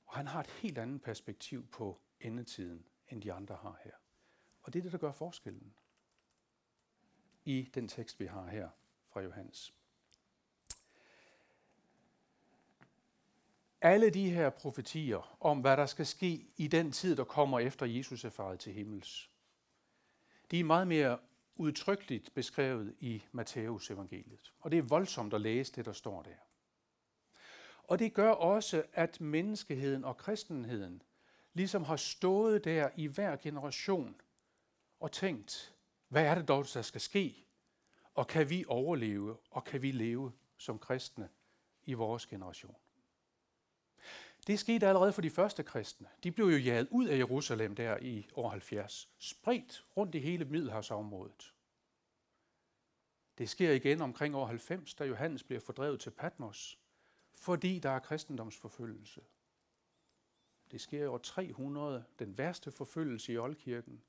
Og 0.06 0.16
han 0.16 0.28
har 0.28 0.40
et 0.40 0.48
helt 0.48 0.78
andet 0.78 1.02
perspektiv 1.02 1.68
på 1.68 2.02
endetiden, 2.20 2.86
end 3.10 3.22
de 3.22 3.34
andre 3.34 3.56
har 3.56 3.80
her. 3.84 3.92
Og 4.64 4.74
det 4.74 4.80
er 4.80 4.84
det, 4.84 4.92
der 4.92 4.98
gør 4.98 5.12
forskellen 5.12 5.74
i 7.46 7.70
den 7.74 7.88
tekst, 7.88 8.20
vi 8.20 8.26
har 8.26 8.48
her 8.48 8.70
fra 9.10 9.22
Johannes. 9.22 9.74
Alle 13.82 14.10
de 14.10 14.30
her 14.30 14.50
profetier 14.50 15.38
om, 15.40 15.62
hvad 15.62 15.78
der 15.78 15.86
skal 15.86 16.06
ske 16.06 16.48
i 16.58 16.68
den 16.68 16.92
tid, 16.92 17.16
der 17.16 17.24
kommer 17.24 17.60
efter 17.60 17.86
Jesus 17.86 18.26
er 18.26 18.30
faret 18.30 18.60
til 18.60 18.74
himmels, 18.74 19.30
de 20.52 20.60
er 20.60 20.64
meget 20.64 20.88
mere 20.88 21.20
udtrykkeligt 21.56 22.34
beskrevet 22.34 22.96
i 23.00 23.24
Matteus 23.32 23.92
evangeliet. 23.92 24.54
Og 24.60 24.72
det 24.72 24.78
er 24.78 24.84
voldsomt 24.84 25.34
at 25.34 25.42
læse 25.42 25.74
det, 25.74 25.86
der 25.86 25.94
står 25.94 26.22
der. 26.22 26.36
Og 27.84 28.00
det 28.00 28.14
gør 28.14 28.32
også, 28.32 28.84
at 28.94 29.22
menneskeheden 29.22 30.04
og 30.04 30.18
kristenheden 30.18 31.02
ligesom 31.54 31.84
har 31.84 31.96
stået 31.96 32.64
der 32.64 32.90
i 32.96 33.08
hver 33.08 33.36
generation 33.36 34.16
og 35.00 35.12
tænkt, 35.12 35.76
hvad 36.08 36.26
er 36.26 36.36
det 36.36 36.48
dog, 36.48 36.66
der 36.74 36.82
skal 36.82 37.02
ske? 37.02 37.48
Og 38.14 38.28
kan 38.28 38.50
vi 38.50 38.66
overleve, 38.68 39.38
og 39.52 39.64
kan 39.64 39.82
vi 39.82 39.92
leve 39.92 40.32
som 40.58 40.80
kristne 40.80 41.30
i 41.84 41.94
vores 41.94 42.26
generation? 42.26 42.76
Det 44.48 44.60
skete 44.60 44.88
allerede 44.88 45.14
for 45.14 45.22
de 45.22 45.30
første 45.30 45.64
kristne. 45.64 46.08
De 46.24 46.32
blev 46.32 46.46
jo 46.46 46.58
jaget 46.58 46.88
ud 46.92 47.08
af 47.08 47.18
Jerusalem 47.18 47.76
der 47.76 47.98
i 48.02 48.28
år 48.36 48.50
70, 48.50 49.10
spredt 49.20 49.86
rundt 49.98 50.16
i 50.16 50.20
hele 50.20 50.46
Middelhavsområdet. 50.46 51.54
Det 53.38 53.50
sker 53.50 53.72
igen 53.72 54.02
omkring 54.02 54.36
år 54.36 54.46
90, 54.46 54.94
da 54.94 55.06
Johannes 55.06 55.44
bliver 55.44 55.60
fordrevet 55.60 56.00
til 56.00 56.10
Patmos, 56.10 56.80
fordi 57.36 57.80
der 57.80 57.90
er 57.90 58.00
kristendomsforfølgelse. 58.00 59.22
Det 60.72 60.82
sker 60.82 61.04
i 61.04 61.08
år 61.08 61.18
300, 61.18 62.04
den 62.20 62.38
værste 62.38 62.72
forfølgelse 62.72 63.34
i 63.34 63.38
oldkirken. 63.38 64.04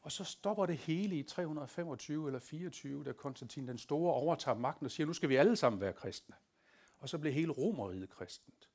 Og 0.00 0.12
så 0.12 0.24
stopper 0.24 0.66
det 0.66 0.76
hele 0.76 1.18
i 1.18 1.22
325 1.22 2.26
eller 2.26 2.40
24, 2.40 3.04
da 3.04 3.12
Konstantin 3.12 3.68
den 3.68 3.78
Store 3.78 4.14
overtager 4.14 4.58
magten 4.58 4.86
og 4.86 4.90
siger, 4.90 5.06
nu 5.06 5.12
skal 5.12 5.28
vi 5.28 5.36
alle 5.36 5.56
sammen 5.56 5.80
være 5.80 5.92
kristne. 5.92 6.34
Og 6.98 7.08
så 7.08 7.18
blev 7.18 7.32
hele 7.32 7.52
Romeriet 7.52 8.10
kristent. 8.10 8.67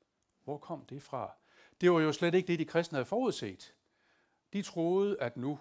Hvor 0.44 0.58
kom 0.58 0.86
det 0.86 1.02
fra? 1.02 1.32
Det 1.80 1.92
var 1.92 2.00
jo 2.00 2.12
slet 2.12 2.34
ikke 2.34 2.46
det, 2.46 2.58
de 2.58 2.64
kristne 2.64 2.96
havde 2.96 3.06
forudset. 3.06 3.74
De 4.52 4.62
troede, 4.62 5.20
at 5.20 5.36
nu, 5.36 5.58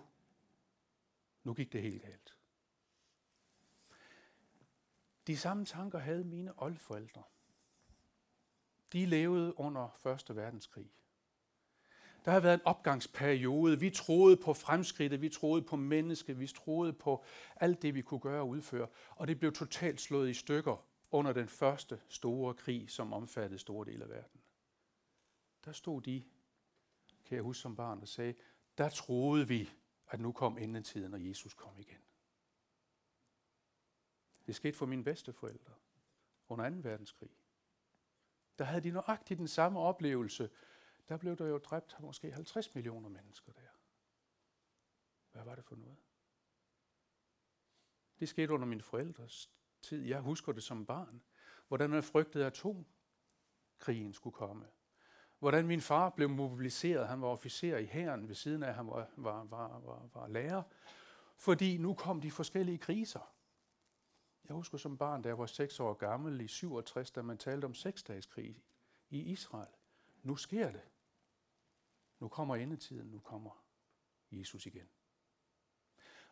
nu 1.44 1.54
gik 1.54 1.74
det 1.74 1.82
helt 1.82 2.02
galt. 2.02 2.38
De 5.28 5.38
samme 5.38 5.66
tanker 5.66 6.00
havde 6.00 6.24
mine 6.24 6.54
oldforældre. 6.58 7.24
De 8.94 9.06
levede 9.06 9.60
under 9.60 10.08
1. 10.30 10.36
verdenskrig. 10.36 10.92
Der 12.26 12.32
har 12.32 12.40
været 12.40 12.54
en 12.54 12.66
opgangsperiode. 12.66 13.80
Vi 13.80 13.90
troede 13.90 14.38
på 14.38 14.54
fremskridtet, 14.54 15.22
vi 15.22 15.30
troede 15.30 15.62
på 15.62 15.76
mennesket, 15.76 16.40
vi 16.40 16.48
troede 16.48 16.94
på 16.94 17.24
alt 17.56 17.82
det, 17.82 17.96
vi 17.96 18.02
kunne 18.02 18.20
gøre 18.20 18.42
og 18.42 18.48
udføre. 18.48 18.88
Og 19.10 19.28
det 19.28 19.40
blev 19.40 19.54
totalt 19.54 20.02
slået 20.02 20.30
i 20.30 20.34
stykker 20.34 20.86
under 21.12 21.34
den 21.34 21.48
første 21.48 22.02
store 22.08 22.54
krig, 22.54 22.90
som 22.90 23.14
omfattede 23.14 23.60
store 23.60 23.86
dele 23.86 24.04
af 24.04 24.10
verden. 24.10 24.43
Der 25.66 25.72
stod 25.72 26.02
de, 26.02 26.24
kan 27.26 27.36
jeg 27.36 27.44
huske 27.44 27.62
som 27.62 27.76
barn, 27.76 28.02
og 28.02 28.08
sagde, 28.08 28.36
der 28.78 28.90
troede 28.90 29.48
vi, 29.48 29.70
at 30.08 30.20
nu 30.20 30.32
kom 30.32 30.58
endetiden, 30.58 31.14
og 31.14 31.28
Jesus 31.28 31.54
kom 31.54 31.80
igen. 31.80 32.02
Det 34.46 34.56
skete 34.56 34.78
for 34.78 34.86
mine 34.86 35.04
bedsteforældre 35.04 35.74
under 36.48 36.70
2. 36.70 36.76
verdenskrig. 36.76 37.38
Der 38.58 38.66
havde 38.66 38.82
de 38.82 38.92
nøjagtigt 38.92 39.38
den 39.38 39.48
samme 39.48 39.80
oplevelse. 39.80 40.50
Der 41.10 41.18
blev 41.18 41.36
der 41.36 41.48
jo 41.48 41.58
dræbt 41.58 42.00
måske 42.00 42.32
50 42.32 42.76
millioner 42.76 43.10
mennesker 43.10 43.52
der. 43.52 43.70
Hvad 45.32 45.44
var 45.44 45.56
det 45.56 45.66
for 45.66 45.76
noget? 45.76 45.98
Det 48.20 48.30
skete 48.30 48.54
under 48.54 48.68
mine 48.68 48.82
forældres 48.82 49.52
tid. 49.82 50.04
Jeg 50.04 50.22
husker 50.22 50.52
det 50.52 50.64
som 50.64 50.86
barn. 50.86 51.24
Hvordan 51.68 51.90
man 51.90 52.04
frygtede, 52.04 52.46
at 52.46 52.54
atomkrigen 52.54 54.14
skulle 54.14 54.34
komme. 54.34 54.68
Hvordan 55.44 55.68
min 55.68 55.82
far 55.82 56.10
blev 56.10 56.30
mobiliseret. 56.30 57.08
Han 57.08 57.22
var 57.22 57.28
officer 57.28 57.78
i 57.78 57.86
hæren 57.86 58.28
ved 58.28 58.36
siden 58.36 58.64
af, 58.64 58.76
han 58.76 58.88
var, 58.88 59.10
var, 59.16 59.44
var, 59.44 59.80
var, 59.80 60.10
var 60.14 60.28
lærer. 60.28 60.64
Fordi 61.36 61.78
nu 61.78 61.94
kom 61.94 62.22
de 62.22 62.32
forskellige 62.32 62.78
kriser. 62.78 63.34
Jeg 64.46 64.56
husker 64.56 64.78
som 64.78 64.98
barn, 64.98 65.22
da 65.22 65.30
jeg 65.30 65.38
var 65.38 65.46
6 65.46 65.80
år 65.80 65.94
gammel 65.94 66.42
i 66.42 66.48
67, 66.48 67.12
da 67.12 67.22
man 67.22 67.38
talte 67.38 67.66
om 67.66 67.74
seksdagskrig 67.74 68.64
i 69.10 69.22
Israel. 69.22 69.74
Nu 70.22 70.36
sker 70.36 70.72
det. 70.72 70.82
Nu 72.20 72.28
kommer 72.28 72.56
endetiden, 72.56 73.08
nu 73.08 73.20
kommer 73.20 73.66
Jesus 74.32 74.66
igen. 74.66 74.90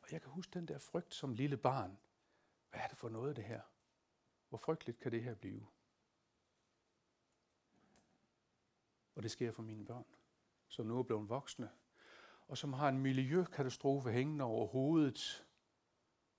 Og 0.01 0.11
jeg 0.11 0.21
kan 0.21 0.31
huske 0.31 0.51
den 0.53 0.67
der 0.67 0.77
frygt 0.79 1.13
som 1.13 1.33
lille 1.33 1.57
barn. 1.57 1.97
Hvad 2.69 2.79
er 2.81 2.87
det 2.87 2.97
for 2.97 3.09
noget 3.09 3.35
det 3.35 3.43
her? 3.43 3.61
Hvor 4.49 4.57
frygteligt 4.57 4.99
kan 4.99 5.11
det 5.11 5.23
her 5.23 5.35
blive? 5.35 5.67
Og 9.15 9.23
det 9.23 9.31
sker 9.31 9.51
for 9.51 9.61
mine 9.61 9.85
børn, 9.85 10.05
som 10.67 10.85
nu 10.85 10.99
er 10.99 11.03
blevet 11.03 11.29
voksne, 11.29 11.69
og 12.47 12.57
som 12.57 12.73
har 12.73 12.89
en 12.89 12.99
miljøkatastrofe 12.99 14.11
hængende 14.11 14.45
over 14.45 14.67
hovedet, 14.67 15.45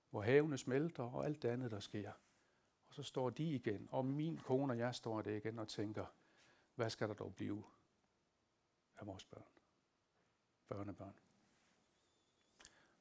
hvor 0.09 0.21
havene 0.21 0.57
smelter 0.57 1.03
og 1.03 1.25
alt 1.25 1.41
det 1.41 1.49
andet, 1.49 1.71
der 1.71 1.79
sker. 1.79 2.11
Og 2.87 2.93
så 2.93 3.03
står 3.03 3.29
de 3.29 3.43
igen, 3.43 3.87
og 3.91 4.05
min 4.05 4.37
kone 4.37 4.73
og 4.73 4.77
jeg 4.77 4.95
står 4.95 5.21
der 5.21 5.31
igen 5.31 5.59
og 5.59 5.67
tænker, 5.67 6.05
hvad 6.75 6.89
skal 6.89 7.07
der 7.07 7.13
dog 7.13 7.35
blive 7.35 7.63
af 8.95 9.07
vores 9.07 9.25
børn? 9.25 9.45
Børnebørn. 10.67 11.19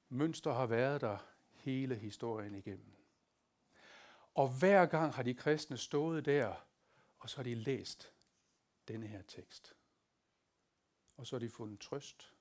Mønster 0.09 0.52
har 0.52 0.67
været 0.67 1.00
der 1.00 1.19
hele 1.52 1.95
historien 1.95 2.55
igennem. 2.55 2.97
Og 4.35 4.59
hver 4.59 4.87
gang 4.87 5.14
har 5.14 5.23
de 5.23 5.35
kristne 5.35 5.76
stået 5.76 6.25
der, 6.25 6.55
og 7.19 7.31
så 7.31 7.37
har 7.37 7.43
de 7.43 7.55
læst 7.55 8.12
denne 8.89 9.07
her 9.07 9.23
tekst. 9.23 9.77
Og 11.17 11.27
så 11.27 11.37
har 11.37 11.41
de 11.41 11.51
fundet 11.51 11.81
trøst 11.81 12.35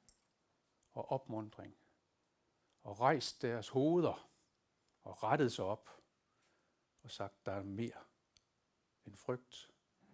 og 0.93 1.11
opmundring 1.11 1.77
og 2.81 2.99
rejst 2.99 3.41
deres 3.41 3.69
hoveder 3.69 4.29
og 5.03 5.23
rettet 5.23 5.51
sig 5.51 5.65
op 5.65 5.89
og 7.03 7.11
sagt, 7.11 7.45
der 7.45 7.51
er 7.51 7.63
mere 7.63 8.03
end 9.05 9.15
frygt 9.15 9.71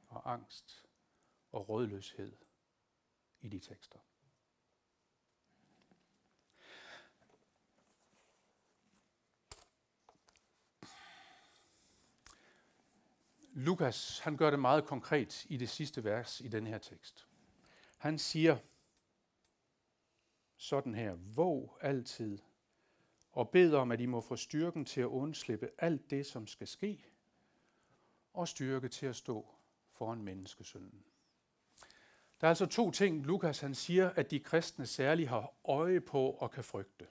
og 0.07 0.31
angst 0.31 0.85
og 1.51 1.69
rådløshed 1.69 2.37
i 3.39 3.49
de 3.49 3.59
tekster. 3.59 3.99
Lukas, 13.59 14.19
han 14.19 14.37
gør 14.37 14.49
det 14.49 14.59
meget 14.59 14.85
konkret 14.85 15.45
i 15.49 15.57
det 15.57 15.69
sidste 15.69 16.03
vers 16.03 16.41
i 16.41 16.47
den 16.47 16.67
her 16.67 16.77
tekst. 16.77 17.27
Han 17.97 18.19
siger, 18.19 18.57
sådan 20.57 20.95
her, 20.95 21.13
våg 21.15 21.77
altid, 21.81 22.39
og 23.31 23.49
bed 23.49 23.73
om, 23.73 23.91
at 23.91 24.01
I 24.01 24.05
må 24.05 24.21
få 24.21 24.35
styrken 24.35 24.85
til 24.85 25.01
at 25.01 25.05
undslippe 25.05 25.69
alt 25.77 26.09
det, 26.09 26.25
som 26.25 26.47
skal 26.47 26.67
ske, 26.67 27.05
og 28.33 28.47
styrke 28.47 28.89
til 28.89 29.05
at 29.05 29.15
stå 29.15 29.55
foran 29.91 30.21
menneskesynden. 30.21 31.03
Der 32.41 32.47
er 32.47 32.49
altså 32.49 32.65
to 32.65 32.91
ting, 32.91 33.25
Lukas 33.25 33.59
han 33.59 33.75
siger, 33.75 34.09
at 34.09 34.31
de 34.31 34.39
kristne 34.39 34.85
særligt 34.85 35.29
har 35.29 35.53
øje 35.65 36.01
på 36.01 36.29
og 36.29 36.51
kan 36.51 36.63
frygte. 36.63 37.07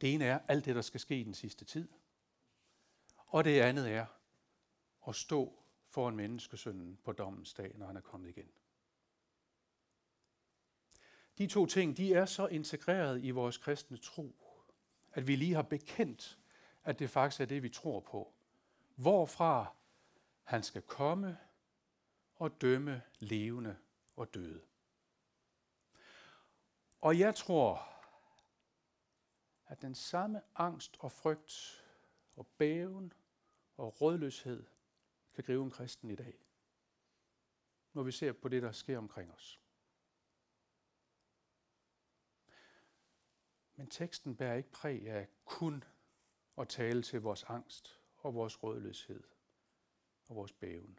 Det 0.00 0.14
ene 0.14 0.24
er 0.24 0.38
alt 0.48 0.64
det, 0.64 0.76
der 0.76 0.82
skal 0.82 1.00
ske 1.00 1.20
i 1.20 1.24
den 1.24 1.34
sidste 1.34 1.64
tid. 1.64 1.88
Og 3.26 3.44
det 3.44 3.60
andet 3.60 3.90
er 3.90 4.06
at 5.08 5.14
stå 5.14 5.62
foran 5.88 6.16
menneskesynden 6.16 6.98
på 7.04 7.12
dommens 7.12 7.54
dag, 7.54 7.78
når 7.78 7.86
han 7.86 7.96
er 7.96 8.00
kommet 8.00 8.28
igen. 8.28 8.50
De 11.38 11.46
to 11.46 11.66
ting, 11.66 11.96
de 11.96 12.14
er 12.14 12.26
så 12.26 12.46
integreret 12.46 13.24
i 13.24 13.30
vores 13.30 13.58
kristne 13.58 13.96
tro, 13.96 14.36
at 15.12 15.26
vi 15.26 15.36
lige 15.36 15.54
har 15.54 15.62
bekendt, 15.62 16.38
at 16.84 16.98
det 16.98 17.10
faktisk 17.10 17.40
er 17.40 17.44
det, 17.44 17.62
vi 17.62 17.68
tror 17.68 18.00
på. 18.00 18.34
Hvorfra 18.94 19.76
han 20.42 20.62
skal 20.62 20.82
komme 20.82 21.38
og 22.34 22.60
dømme 22.60 23.02
levende 23.18 23.76
og 24.16 24.34
døde. 24.34 24.62
Og 27.00 27.18
jeg 27.18 27.34
tror, 27.34 27.88
at 29.66 29.82
den 29.82 29.94
samme 29.94 30.42
angst 30.54 30.96
og 31.00 31.12
frygt 31.12 31.84
og 32.36 32.46
bæven 32.46 33.12
og 33.76 34.00
rådløshed 34.00 34.66
kan 35.44 35.52
gribe 35.52 35.64
en 35.64 35.70
kristen 35.70 36.10
i 36.10 36.14
dag, 36.14 36.46
når 37.92 38.02
vi 38.02 38.12
ser 38.12 38.32
på 38.32 38.48
det, 38.48 38.62
der 38.62 38.72
sker 38.72 38.98
omkring 38.98 39.32
os. 39.32 39.60
Men 43.74 43.90
teksten 43.90 44.36
bærer 44.36 44.54
ikke 44.54 44.70
præg 44.70 45.08
af 45.08 45.28
kun 45.44 45.84
at 46.58 46.68
tale 46.68 47.02
til 47.02 47.20
vores 47.20 47.44
angst 47.44 48.00
og 48.16 48.34
vores 48.34 48.62
rådløshed 48.62 49.24
og 50.26 50.36
vores 50.36 50.52
bæven. 50.52 50.98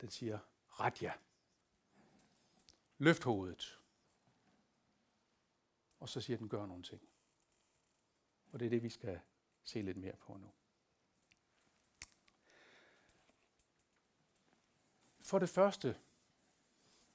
Den 0.00 0.10
siger, 0.10 0.38
ret 0.66 1.02
ja. 1.02 1.12
Løft 2.98 3.24
hovedet. 3.24 3.80
Og 5.98 6.08
så 6.08 6.20
siger 6.20 6.36
den, 6.36 6.48
gør 6.48 6.66
nogle 6.66 6.82
ting. 6.82 7.08
Og 8.52 8.60
det 8.60 8.66
er 8.66 8.70
det, 8.70 8.82
vi 8.82 8.88
skal 8.88 9.20
se 9.62 9.82
lidt 9.82 9.96
mere 9.96 10.16
på 10.16 10.36
nu. 10.36 10.52
For 15.32 15.38
det 15.38 15.48
første, 15.48 15.96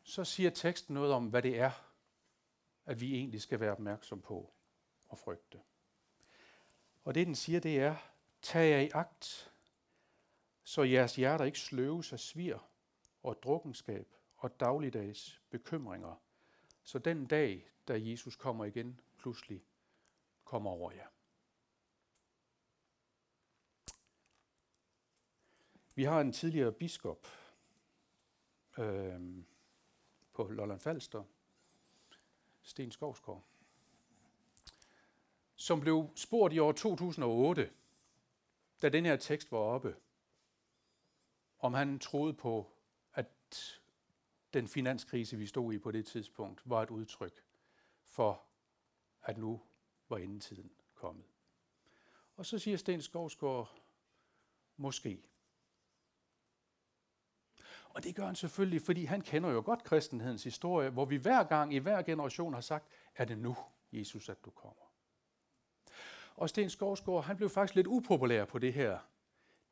så 0.03 0.23
siger 0.23 0.49
teksten 0.49 0.93
noget 0.93 1.13
om, 1.13 1.27
hvad 1.27 1.41
det 1.41 1.59
er, 1.59 1.71
at 2.85 3.01
vi 3.01 3.15
egentlig 3.15 3.41
skal 3.41 3.59
være 3.59 3.71
opmærksom 3.71 4.21
på 4.21 4.53
og 5.07 5.17
frygte. 5.17 5.61
Og 7.03 7.15
det, 7.15 7.27
den 7.27 7.35
siger, 7.35 7.59
det 7.59 7.79
er, 7.79 7.95
tag 8.41 8.69
jer 8.69 8.79
i 8.79 8.89
agt, 8.93 9.51
så 10.63 10.83
jeres 10.83 11.15
hjerter 11.15 11.45
ikke 11.45 11.59
sløves 11.59 12.13
af 12.13 12.19
svir 12.19 12.57
og 13.23 13.43
drukkenskab 13.43 14.13
og 14.37 14.59
dagligdags 14.59 15.41
bekymringer, 15.49 16.21
så 16.83 16.99
den 16.99 17.25
dag, 17.25 17.71
da 17.87 17.99
Jesus 17.99 18.35
kommer 18.35 18.65
igen, 18.65 18.99
pludselig 19.17 19.63
kommer 20.43 20.69
over 20.69 20.91
jer. 20.91 21.07
Vi 25.95 26.03
har 26.03 26.21
en 26.21 26.31
tidligere 26.31 26.71
biskop 26.71 27.27
øh, 28.77 29.43
på 30.33 30.43
Lolland 30.43 30.79
Falster, 30.79 31.23
Sten 32.61 32.91
Skovsgaard, 32.91 33.43
som 35.55 35.79
blev 35.79 36.09
spurgt 36.15 36.53
i 36.53 36.59
år 36.59 36.71
2008, 36.71 37.71
da 38.81 38.89
den 38.89 39.05
her 39.05 39.15
tekst 39.15 39.51
var 39.51 39.57
oppe, 39.57 39.95
om 41.59 41.73
han 41.73 41.99
troede 41.99 42.33
på, 42.33 42.71
at 43.13 43.27
den 44.53 44.67
finanskrise, 44.67 45.37
vi 45.37 45.47
stod 45.47 45.73
i 45.73 45.77
på 45.77 45.91
det 45.91 46.05
tidspunkt, 46.05 46.61
var 46.65 46.83
et 46.83 46.89
udtryk 46.89 47.43
for, 48.03 48.43
at 49.23 49.37
nu 49.37 49.61
var 50.09 50.17
endetiden 50.17 50.71
kommet. 50.95 51.25
Og 52.35 52.45
så 52.45 52.59
siger 52.59 52.77
Sten 52.77 53.01
Skovsgaard, 53.01 53.79
måske. 54.77 55.23
Og 57.97 58.03
det 58.03 58.15
gør 58.15 58.25
han 58.25 58.35
selvfølgelig, 58.35 58.81
fordi 58.81 59.05
han 59.05 59.21
kender 59.21 59.49
jo 59.49 59.61
godt 59.65 59.83
kristenhedens 59.83 60.43
historie, 60.43 60.89
hvor 60.89 61.05
vi 61.05 61.15
hver 61.15 61.43
gang 61.43 61.73
i 61.73 61.77
hver 61.77 62.01
generation 62.01 62.53
har 62.53 62.61
sagt, 62.61 62.87
er 63.15 63.25
det 63.25 63.37
nu, 63.37 63.57
Jesus, 63.91 64.29
at 64.29 64.45
du 64.45 64.49
kommer? 64.49 64.93
Og 66.35 66.49
Sten 66.49 66.69
Skovsgaard, 66.69 67.23
han 67.23 67.37
blev 67.37 67.49
faktisk 67.49 67.75
lidt 67.75 67.87
upopulær 67.87 68.45
på 68.45 68.59
det 68.59 68.73
her. 68.73 68.99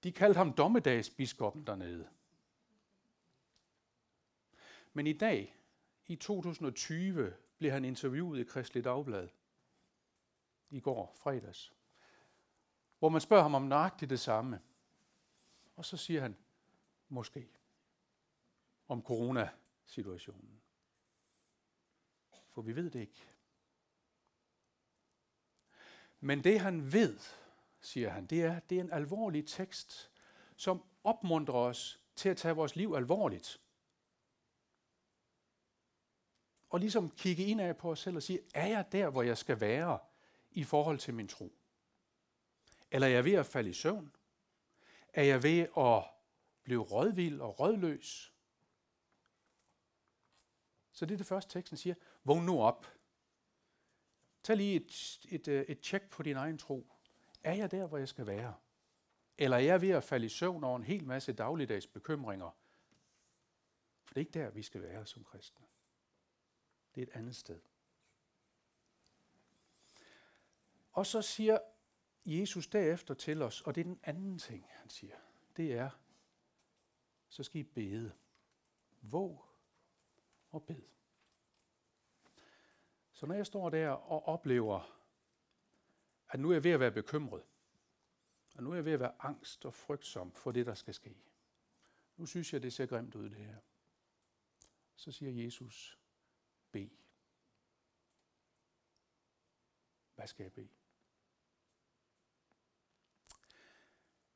De 0.04 0.12
kaldte 0.12 0.38
ham 0.38 0.54
dommedagsbiskoppen 0.54 1.68
dernede. 1.68 2.08
Men 4.94 5.08
i 5.08 5.14
dag, 5.14 5.56
i 6.08 6.16
2020, 6.16 7.34
blev 7.58 7.72
han 7.72 7.86
interviewet 7.86 8.40
i 8.40 8.44
Kristelig 8.44 8.84
Dagblad. 8.84 9.28
I 10.70 10.80
går, 10.80 11.16
fredags. 11.18 11.74
Hvor 13.00 13.10
man 13.10 13.22
spørger 13.22 13.44
ham 13.44 13.56
om 13.56 13.64
nøjagtigt 13.64 14.10
det 14.10 14.20
samme. 14.20 14.60
Og 15.76 15.86
så 15.86 15.98
siger 15.98 16.22
han, 16.22 16.38
måske 17.10 17.55
om 18.88 19.02
coronasituationen. 19.02 20.62
For 22.50 22.62
vi 22.62 22.76
ved 22.76 22.89
det 22.89 23.00
ikke. 23.00 23.30
Men 26.19 26.43
det 26.43 26.60
han 26.60 26.93
ved, 26.93 27.19
siger 27.82 28.10
han, 28.10 28.26
det 28.26 28.43
er, 28.43 28.60
det 28.60 28.78
er 28.78 28.82
en 28.82 28.93
alvorlig 28.93 29.48
tekst, 29.48 30.12
som 30.56 30.84
opmuntrer 31.04 31.60
os 31.60 32.02
til 32.15 32.30
at 32.30 32.38
tage 32.38 32.56
vores 32.56 32.76
liv 32.76 32.93
alvorligt. 32.93 33.62
Og 36.69 36.80
ligesom 36.80 37.10
kigge 37.10 37.45
indad 37.45 37.74
på 37.74 37.91
os 37.91 38.00
selv 38.00 38.15
og 38.15 38.24
sige, 38.24 38.39
er 38.54 38.67
jeg 38.67 38.91
der, 38.91 39.10
hvor 39.10 39.24
jeg 39.24 39.38
skal 39.38 39.62
være 39.62 40.00
i 40.52 40.63
forhold 40.63 41.00
til 41.00 41.13
min 41.13 41.28
tro? 41.28 41.54
Eller 42.91 43.08
er 43.08 43.12
jeg 43.12 43.26
ved 43.26 43.34
at 43.34 43.45
falde 43.45 43.69
i 43.69 43.74
søvn? 43.74 44.15
Er 45.13 45.24
jeg 45.24 45.43
ved 45.43 45.60
at 45.78 46.04
blive 46.63 46.82
rådvild 46.82 47.41
og 47.41 47.60
rådløs? 47.60 48.35
Så 50.95 51.05
det 51.05 51.13
er 51.13 51.17
det 51.17 51.27
første, 51.27 51.53
teksten 51.53 51.77
siger. 51.77 51.95
Vågn 52.23 52.45
nu 52.45 52.62
op. 52.62 52.88
Tag 54.43 54.58
lige 54.58 54.75
et, 54.75 55.19
et, 55.29 55.47
øh, 55.47 55.65
et 55.67 55.79
tjek 55.79 56.10
på 56.10 56.23
din 56.23 56.36
egen 56.36 56.58
tro. 56.58 56.88
Er 57.43 57.53
jeg 57.53 57.71
der, 57.71 57.88
hvor 57.88 57.97
jeg 57.97 58.08
skal 58.08 58.27
være? 58.27 58.55
Eller 59.38 59.58
er 59.58 59.62
jeg 59.62 59.81
ved 59.81 59.89
at 59.89 60.03
falde 60.03 60.25
i 60.25 60.29
søvn 60.29 60.63
over 60.63 60.77
en 60.77 60.84
hel 60.84 61.05
masse 61.05 61.34
dagligdags 61.34 61.88
bekymringer? 61.88 62.51
For 64.03 64.13
det 64.13 64.21
er 64.21 64.25
ikke 64.25 64.39
der, 64.39 64.49
vi 64.49 64.62
skal 64.62 64.81
være 64.81 65.05
som 65.05 65.23
kristne. 65.23 65.65
Det 66.95 67.01
er 67.01 67.05
et 67.05 67.13
andet 67.13 67.36
sted. 67.36 67.60
Og 70.91 71.05
så 71.05 71.21
siger 71.21 71.60
Jesus 72.25 72.67
derefter 72.67 73.13
til 73.13 73.41
os, 73.41 73.62
og 73.62 73.75
det 73.75 73.81
er 73.81 73.86
den 73.86 73.99
anden 74.03 74.39
ting, 74.39 74.65
han 74.69 74.89
siger, 74.89 75.15
det 75.58 75.73
er, 75.73 75.89
så 77.29 77.43
skal 77.43 77.62
I 77.62 77.63
bede. 77.63 78.12
Våg 79.01 79.55
og 80.56 80.63
bed. 80.63 80.82
Så 83.12 83.26
når 83.26 83.36
jeg 83.36 83.46
står 83.46 83.70
der 83.70 83.89
og 83.89 84.28
oplever, 84.28 85.02
at 86.30 86.39
nu 86.39 86.50
er 86.50 86.54
jeg 86.54 86.63
ved 86.63 86.72
at 86.72 86.80
være 86.80 86.91
bekymret, 86.91 87.44
og 88.56 88.63
nu 88.63 88.72
er 88.72 88.76
jeg 88.76 88.86
ved 88.86 88.94
at 88.94 89.00
være 89.00 89.15
angst 89.20 89.65
og 89.65 89.74
frygtsom 89.74 90.32
for 90.32 90.52
det, 90.52 90.65
der 90.65 90.74
skal 90.74 90.94
ske. 90.94 91.18
Nu 92.18 92.26
synes 92.26 92.54
jeg, 92.54 92.62
det 92.62 92.74
ser 92.74 92.86
grimt 92.86 93.15
ud, 93.15 93.30
det 93.30 93.38
her. 93.38 93.58
Så 94.96 95.12
siger 95.12 95.44
Jesus, 95.44 96.00
bed. 96.72 96.89
Hvad 100.15 100.28
skal 100.28 100.44
jeg 100.44 100.54
bede? 100.54 100.70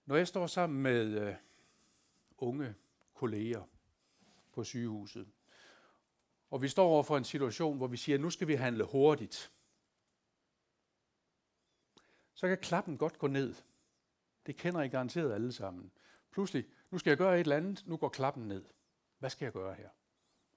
Når 0.06 0.16
jeg 0.16 0.28
står 0.28 0.48
sammen 0.48 0.82
med 0.82 1.22
øh, 1.22 1.36
unge 2.38 2.76
kolleger 3.14 3.66
på 4.52 4.64
sygehuset, 4.64 5.32
og 6.50 6.62
vi 6.62 6.68
står 6.68 6.88
over 6.88 7.04
for 7.04 7.18
en 7.18 7.24
situation, 7.24 7.78
hvor 7.78 7.88
vi 7.88 7.98
siger, 7.98 8.16
at 8.16 8.22
nu 8.22 8.30
skal 8.30 8.48
vi 8.48 8.56
handle 8.56 8.84
hurtigt, 8.84 9.52
så 12.34 12.48
kan 12.48 12.58
klappen 12.58 12.98
godt 12.98 13.20
gå 13.20 13.28
ned. 13.28 13.56
Det 14.46 14.58
kender 14.58 14.82
I 14.82 14.88
garanteret 14.88 15.34
alle 15.34 15.52
sammen. 15.52 15.92
Pludselig, 16.32 16.66
nu 16.92 16.98
skal 16.98 17.12
jeg 17.12 17.18
gøre 17.18 17.34
et 17.34 17.40
eller 17.40 17.58
andet, 17.58 17.84
nu 17.88 17.98
går 17.98 18.10
klappen 18.10 18.48
ned. 18.48 18.66
Hvad 19.20 19.30
skal 19.30 19.46
jeg 19.46 19.54
gøre 19.54 19.76
her? 19.76 19.90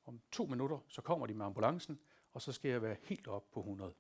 Om 0.04 0.20
to 0.32 0.46
minutter, 0.46 0.78
så 0.88 1.02
kommer 1.02 1.26
de 1.26 1.34
med 1.34 1.46
ambulancen, 1.46 1.98
og 2.32 2.42
så 2.42 2.52
skal 2.52 2.70
jeg 2.70 2.82
være 2.82 2.96
helt 3.02 3.26
op 3.26 3.50
på 3.50 3.60
100. 3.60 3.94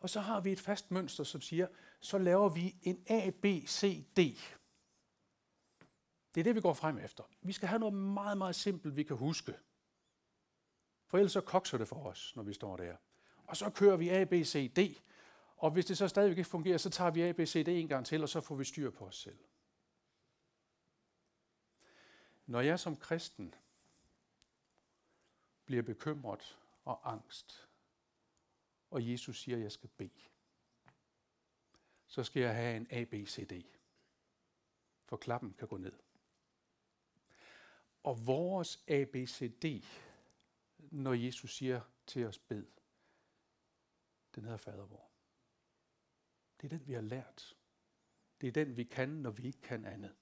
Og 0.00 0.10
så 0.10 0.20
har 0.20 0.40
vi 0.40 0.52
et 0.52 0.60
fast 0.60 0.90
mønster, 0.90 1.24
som 1.24 1.40
siger, 1.40 1.66
så 2.00 2.18
laver 2.18 2.48
vi 2.48 2.76
en 2.82 3.04
A, 3.06 3.30
B, 3.30 3.46
C, 3.66 4.04
D. 4.16 4.18
Det 6.34 6.40
er 6.40 6.44
det, 6.44 6.54
vi 6.54 6.60
går 6.60 6.74
frem 6.74 6.98
efter. 6.98 7.24
Vi 7.42 7.52
skal 7.52 7.68
have 7.68 7.78
noget 7.78 7.94
meget, 7.94 8.38
meget 8.38 8.54
simpelt, 8.54 8.96
vi 8.96 9.02
kan 9.02 9.16
huske. 9.16 9.54
For 11.12 11.18
ellers 11.18 11.32
så 11.32 11.40
kokser 11.40 11.78
det 11.78 11.88
for 11.88 12.06
os, 12.06 12.36
når 12.36 12.42
vi 12.42 12.52
står 12.52 12.76
der. 12.76 12.96
Og 13.44 13.56
så 13.56 13.70
kører 13.70 13.96
vi 13.96 14.08
A, 14.08 14.24
B, 14.24 14.32
C, 14.32 14.72
D. 14.76 15.02
Og 15.56 15.70
hvis 15.70 15.86
det 15.86 15.98
så 15.98 16.08
stadigvæk 16.08 16.38
ikke 16.38 16.50
fungerer, 16.50 16.78
så 16.78 16.90
tager 16.90 17.10
vi 17.10 17.22
A, 17.22 17.32
B, 17.32 17.40
C, 17.46 17.64
D 17.64 17.68
en 17.68 17.88
gang 17.88 18.06
til, 18.06 18.22
og 18.22 18.28
så 18.28 18.40
får 18.40 18.54
vi 18.54 18.64
styr 18.64 18.90
på 18.90 19.06
os 19.06 19.16
selv. 19.16 19.38
Når 22.46 22.60
jeg 22.60 22.80
som 22.80 22.96
kristen 22.96 23.54
bliver 25.64 25.82
bekymret 25.82 26.58
og 26.84 27.12
angst, 27.12 27.68
og 28.90 29.10
Jesus 29.10 29.40
siger, 29.40 29.56
at 29.56 29.62
jeg 29.62 29.72
skal 29.72 29.88
bede, 29.88 30.20
så 32.06 32.24
skal 32.24 32.42
jeg 32.42 32.54
have 32.54 32.76
en 32.76 32.86
A, 32.90 33.04
B, 33.04 33.14
C, 33.26 33.48
D. 33.48 33.66
For 35.04 35.16
klappen 35.16 35.54
kan 35.58 35.68
gå 35.68 35.76
ned. 35.76 35.98
Og 38.02 38.26
vores 38.26 38.84
A, 38.88 39.04
B, 39.04 39.16
C, 39.26 39.52
D, 39.62 39.84
når 40.92 41.12
Jesus 41.12 41.56
siger 41.56 41.80
til 42.06 42.26
os 42.26 42.38
bed, 42.38 42.66
den 44.34 44.44
hedder 44.44 44.58
fadervor. 44.58 45.10
Det 46.60 46.72
er 46.72 46.78
den, 46.78 46.86
vi 46.86 46.92
har 46.92 47.00
lært. 47.00 47.56
Det 48.40 48.48
er 48.48 48.52
den, 48.52 48.76
vi 48.76 48.84
kan, 48.84 49.08
når 49.08 49.30
vi 49.30 49.42
ikke 49.46 49.60
kan 49.60 49.84
andet. 49.84 50.16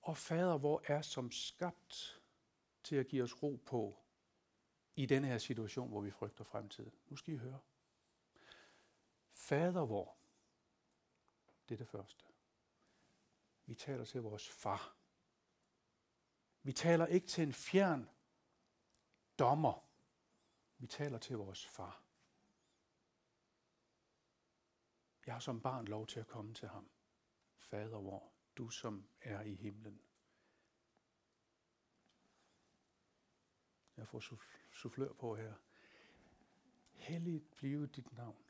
Og 0.00 0.16
fader, 0.16 0.58
hvor 0.58 0.82
er 0.84 1.02
som 1.02 1.30
skabt 1.30 2.22
til 2.82 2.96
at 2.96 3.08
give 3.08 3.22
os 3.22 3.42
ro 3.42 3.62
på 3.66 3.98
i 4.96 5.06
denne 5.06 5.26
her 5.26 5.38
situation, 5.38 5.88
hvor 5.88 6.00
vi 6.00 6.10
frygter 6.10 6.44
fremtiden. 6.44 6.92
Nu 7.08 7.16
skal 7.16 7.34
I 7.34 7.36
høre. 7.36 7.60
Fadervor, 9.32 10.16
det 11.68 11.74
er 11.74 11.78
det 11.78 11.88
første. 11.88 12.24
Vi 13.66 13.74
taler 13.74 14.04
til 14.04 14.22
vores 14.22 14.48
far. 14.48 14.96
Vi 16.62 16.72
taler 16.72 17.06
ikke 17.06 17.26
til 17.26 17.42
en 17.42 17.52
fjern 17.52 18.08
dommer. 19.38 19.88
Vi 20.78 20.86
taler 20.86 21.18
til 21.18 21.36
vores 21.36 21.66
far. 21.66 22.02
Jeg 25.26 25.34
har 25.34 25.40
som 25.40 25.60
barn 25.60 25.84
lov 25.84 26.06
til 26.06 26.20
at 26.20 26.26
komme 26.26 26.54
til 26.54 26.68
ham. 26.68 26.90
Fader 27.56 28.00
hvor, 28.00 28.32
du 28.56 28.68
som 28.68 29.08
er 29.20 29.40
i 29.40 29.54
himlen. 29.54 30.00
Jeg 33.96 34.08
får 34.08 34.22
soufflør 34.72 35.12
på 35.12 35.36
her. 35.36 35.54
Helligt 36.92 37.50
blive 37.56 37.86
dit 37.86 38.12
navn. 38.12 38.44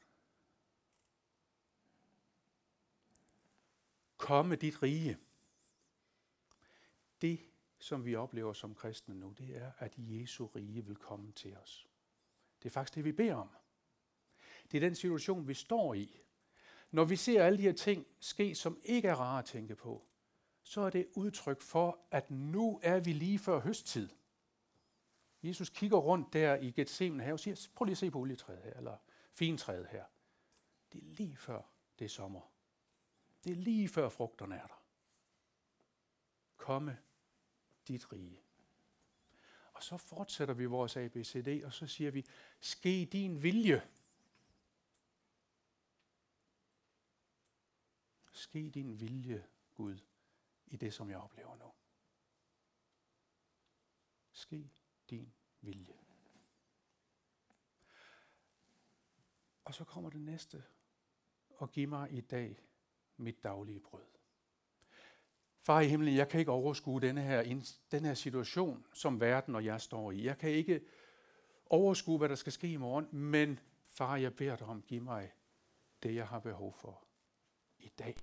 Komme 4.16 4.56
dit 4.56 4.82
rige. 4.82 5.18
Det, 7.20 7.50
som 7.78 8.04
vi 8.04 8.14
oplever 8.14 8.52
som 8.52 8.74
kristne 8.74 9.14
nu, 9.14 9.34
det 9.38 9.56
er, 9.56 9.72
at 9.78 9.94
Jesu 9.96 10.46
rige 10.46 10.84
vil 10.84 10.96
komme 10.96 11.32
til 11.32 11.56
os. 11.56 11.88
Det 12.62 12.68
er 12.68 12.70
faktisk 12.70 12.94
det, 12.94 13.04
vi 13.04 13.12
beder 13.12 13.34
om. 13.34 13.48
Det 14.72 14.76
er 14.76 14.80
den 14.80 14.94
situation, 14.94 15.48
vi 15.48 15.54
står 15.54 15.94
i. 15.94 16.20
Når 16.90 17.04
vi 17.04 17.16
ser 17.16 17.44
alle 17.44 17.58
de 17.58 17.62
her 17.62 17.72
ting 17.72 18.06
ske, 18.20 18.54
som 18.54 18.80
ikke 18.82 19.08
er 19.08 19.14
rare 19.14 19.38
at 19.38 19.44
tænke 19.44 19.76
på, 19.76 20.06
så 20.62 20.80
er 20.80 20.90
det 20.90 21.08
udtryk 21.14 21.60
for, 21.60 21.98
at 22.10 22.30
nu 22.30 22.80
er 22.82 23.00
vi 23.00 23.12
lige 23.12 23.38
før 23.38 23.60
høsttid. 23.60 24.08
Jesus 25.42 25.70
kigger 25.70 25.98
rundt 25.98 26.32
der 26.32 26.56
i 26.56 26.70
Gethsemane 26.70 27.22
have 27.22 27.32
og 27.32 27.40
siger, 27.40 27.68
prøv 27.74 27.84
lige 27.84 27.92
at 27.92 27.98
se 27.98 28.10
på 28.10 28.18
olietræet 28.18 28.62
her, 28.62 28.72
eller 28.72 28.96
fintræet 29.32 29.86
her. 29.86 30.04
Det 30.92 30.98
er 30.98 31.06
lige 31.06 31.36
før 31.36 31.62
det 31.98 32.04
er 32.04 32.08
sommer. 32.08 32.52
Det 33.44 33.52
er 33.52 33.56
lige 33.56 33.88
før 33.88 34.08
frugterne 34.08 34.56
er 34.56 34.66
der. 34.66 34.82
Komme 36.56 36.98
dit 37.88 38.12
rige. 38.12 38.40
Og 39.72 39.82
så 39.82 39.96
fortsætter 39.96 40.54
vi 40.54 40.66
vores 40.66 40.96
ABCD, 40.96 41.64
og 41.64 41.72
så 41.72 41.86
siger 41.86 42.10
vi, 42.10 42.26
ske 42.60 43.08
din 43.12 43.42
vilje. 43.42 43.88
Ske 48.32 48.70
din 48.70 49.00
vilje, 49.00 49.46
Gud, 49.74 49.98
i 50.66 50.76
det, 50.76 50.94
som 50.94 51.10
jeg 51.10 51.18
oplever 51.18 51.56
nu. 51.56 51.72
Ske 54.32 54.70
din 55.10 55.32
vilje. 55.60 55.98
Og 59.64 59.74
så 59.74 59.84
kommer 59.84 60.10
det 60.10 60.20
næste. 60.20 60.64
Og 61.48 61.70
giv 61.70 61.88
mig 61.88 62.12
i 62.12 62.20
dag 62.20 62.60
mit 63.16 63.42
daglige 63.42 63.80
brød. 63.80 64.17
Far 65.68 65.80
i 65.80 65.88
himlen, 65.88 66.16
jeg 66.16 66.28
kan 66.28 66.40
ikke 66.40 66.52
overskue 66.52 67.00
denne 67.00 67.22
her, 67.22 67.62
den 67.90 68.04
her 68.04 68.14
situation, 68.14 68.86
som 68.92 69.20
verden 69.20 69.54
og 69.54 69.64
jeg 69.64 69.80
står 69.80 70.12
i. 70.12 70.24
Jeg 70.24 70.38
kan 70.38 70.50
ikke 70.50 70.80
overskue, 71.66 72.18
hvad 72.18 72.28
der 72.28 72.34
skal 72.34 72.52
ske 72.52 72.72
i 72.72 72.76
morgen, 72.76 73.08
men 73.12 73.60
far, 73.86 74.16
jeg 74.16 74.36
beder 74.36 74.56
dig 74.56 74.66
om, 74.66 74.82
giv 74.82 75.02
mig 75.02 75.32
det, 76.02 76.14
jeg 76.14 76.28
har 76.28 76.40
behov 76.40 76.72
for 76.72 77.04
i 77.78 77.88
dag. 77.88 78.16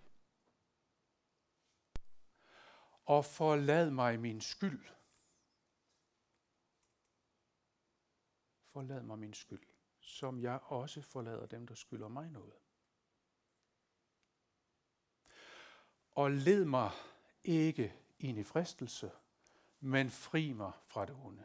Og 3.06 3.26
forlad 3.26 3.92
mig 3.92 4.20
min 4.20 4.42
skyld, 4.42 4.86
forlad 8.74 9.04
mig 9.04 9.20
min 9.20 9.34
skyld, 9.34 9.68
som 10.00 10.40
jeg 10.42 10.60
også 10.64 11.02
forlader 11.02 11.46
dem, 11.46 11.68
der 11.68 11.76
skylder 11.76 12.08
mig 12.08 12.30
noget. 12.30 12.54
Og 16.16 16.32
led 16.32 16.66
mig 16.66 16.92
ikke 17.46 17.94
ind 18.20 18.40
i 18.40 18.44
fristelse, 18.44 19.12
men 19.80 20.10
fri 20.10 20.54
mig 20.54 20.72
fra 20.86 21.06
det 21.06 21.16
onde. 21.24 21.44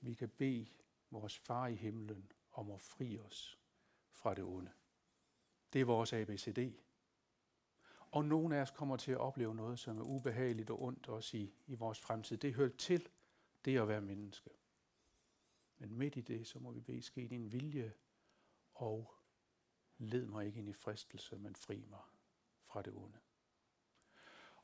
Vi 0.00 0.14
kan 0.14 0.28
bede 0.28 0.66
vores 1.10 1.38
far 1.38 1.66
i 1.66 1.74
himlen 1.74 2.32
om 2.52 2.70
at 2.70 2.80
fri 2.80 3.18
os 3.18 3.58
fra 4.10 4.34
det 4.34 4.44
onde. 4.44 4.70
Det 5.72 5.80
er 5.80 5.84
vores 5.84 6.12
ABCD. 6.12 6.58
Og 8.10 8.24
nogle 8.24 8.56
af 8.56 8.62
os 8.62 8.70
kommer 8.70 8.96
til 8.96 9.12
at 9.12 9.18
opleve 9.18 9.54
noget, 9.54 9.78
som 9.78 9.98
er 9.98 10.02
ubehageligt 10.02 10.70
og 10.70 10.82
ondt 10.82 11.08
også 11.08 11.36
i, 11.36 11.54
i 11.66 11.74
vores 11.74 12.00
fremtid. 12.00 12.36
Det 12.36 12.54
hører 12.54 12.76
til 12.78 13.08
det 13.64 13.78
at 13.78 13.88
være 13.88 14.00
menneske. 14.00 14.50
Men 15.78 15.98
midt 15.98 16.16
i 16.16 16.20
det, 16.20 16.46
så 16.46 16.58
må 16.58 16.70
vi 16.70 16.80
bede 16.80 17.02
ske 17.02 17.28
din 17.28 17.52
vilje, 17.52 17.92
og 18.74 19.14
led 19.98 20.26
mig 20.26 20.46
ikke 20.46 20.58
ind 20.58 20.68
i 20.68 20.72
fristelse, 20.72 21.38
men 21.38 21.56
fri 21.56 21.84
mig 21.90 22.02
fra 22.64 22.82
det 22.82 22.92
onde. 22.92 23.18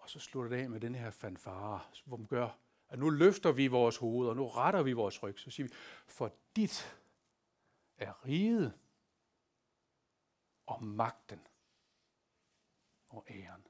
Og 0.00 0.10
så 0.10 0.18
slutter 0.18 0.56
det 0.56 0.62
af 0.62 0.70
med 0.70 0.80
den 0.80 0.94
her 0.94 1.10
fanfare, 1.10 1.80
hvor 2.04 2.16
man 2.16 2.26
gør, 2.26 2.58
at 2.88 2.98
nu 2.98 3.10
løfter 3.10 3.52
vi 3.52 3.66
vores 3.66 3.96
hoved, 3.96 4.28
og 4.28 4.36
nu 4.36 4.46
retter 4.46 4.82
vi 4.82 4.92
vores 4.92 5.22
ryg. 5.22 5.38
Så 5.38 5.50
siger 5.50 5.66
vi, 5.68 5.74
for 6.06 6.34
dit 6.56 6.96
er 7.96 8.26
riget 8.26 8.78
og 10.66 10.84
magten 10.84 11.40
og 13.08 13.26
æren 13.30 13.66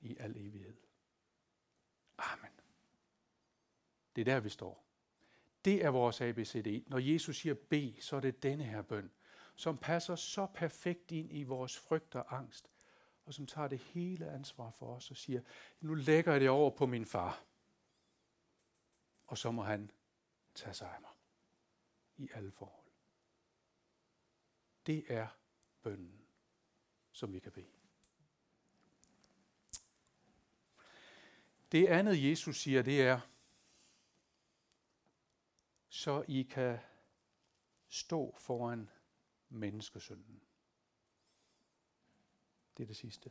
i 0.00 0.16
al 0.16 0.36
evighed. 0.36 0.76
Amen. 2.18 2.50
Det 4.16 4.20
er 4.20 4.24
der, 4.24 4.40
vi 4.40 4.48
står. 4.48 4.86
Det 5.64 5.84
er 5.84 5.88
vores 5.88 6.20
ABCD. 6.20 6.88
Når 6.88 6.98
Jesus 6.98 7.36
siger 7.36 7.54
B, 7.54 7.74
så 8.00 8.16
er 8.16 8.20
det 8.20 8.42
denne 8.42 8.64
her 8.64 8.82
bøn, 8.82 9.10
som 9.54 9.78
passer 9.78 10.16
så 10.16 10.46
perfekt 10.54 11.12
ind 11.12 11.32
i 11.32 11.42
vores 11.42 11.78
frygt 11.78 12.14
og 12.14 12.36
angst, 12.36 12.69
og 13.30 13.34
som 13.34 13.46
tager 13.46 13.68
det 13.68 13.78
hele 13.78 14.30
ansvar 14.30 14.70
for 14.70 14.96
os 14.96 15.10
og 15.10 15.16
siger, 15.16 15.42
nu 15.80 15.94
lægger 15.94 16.32
jeg 16.32 16.40
det 16.40 16.50
over 16.50 16.70
på 16.70 16.86
min 16.86 17.06
far, 17.06 17.44
og 19.26 19.38
så 19.38 19.50
må 19.50 19.62
han 19.62 19.90
tage 20.54 20.74
sig 20.74 20.94
af 20.94 21.00
mig 21.00 21.10
i 22.16 22.30
alle 22.34 22.50
forhold. 22.50 22.86
Det 24.86 25.04
er 25.08 25.26
bønnen, 25.82 26.26
som 27.12 27.32
vi 27.32 27.38
kan 27.38 27.52
bede. 27.52 27.72
Det 31.72 31.86
andet, 31.86 32.30
Jesus 32.30 32.60
siger, 32.60 32.82
det 32.82 33.02
er, 33.02 33.20
så 35.88 36.24
I 36.28 36.42
kan 36.42 36.78
stå 37.88 38.34
foran 38.38 38.90
menneskesynden. 39.48 40.42
Det 42.80 42.84
er 42.84 42.88
det 42.88 42.96
sidste. 42.96 43.30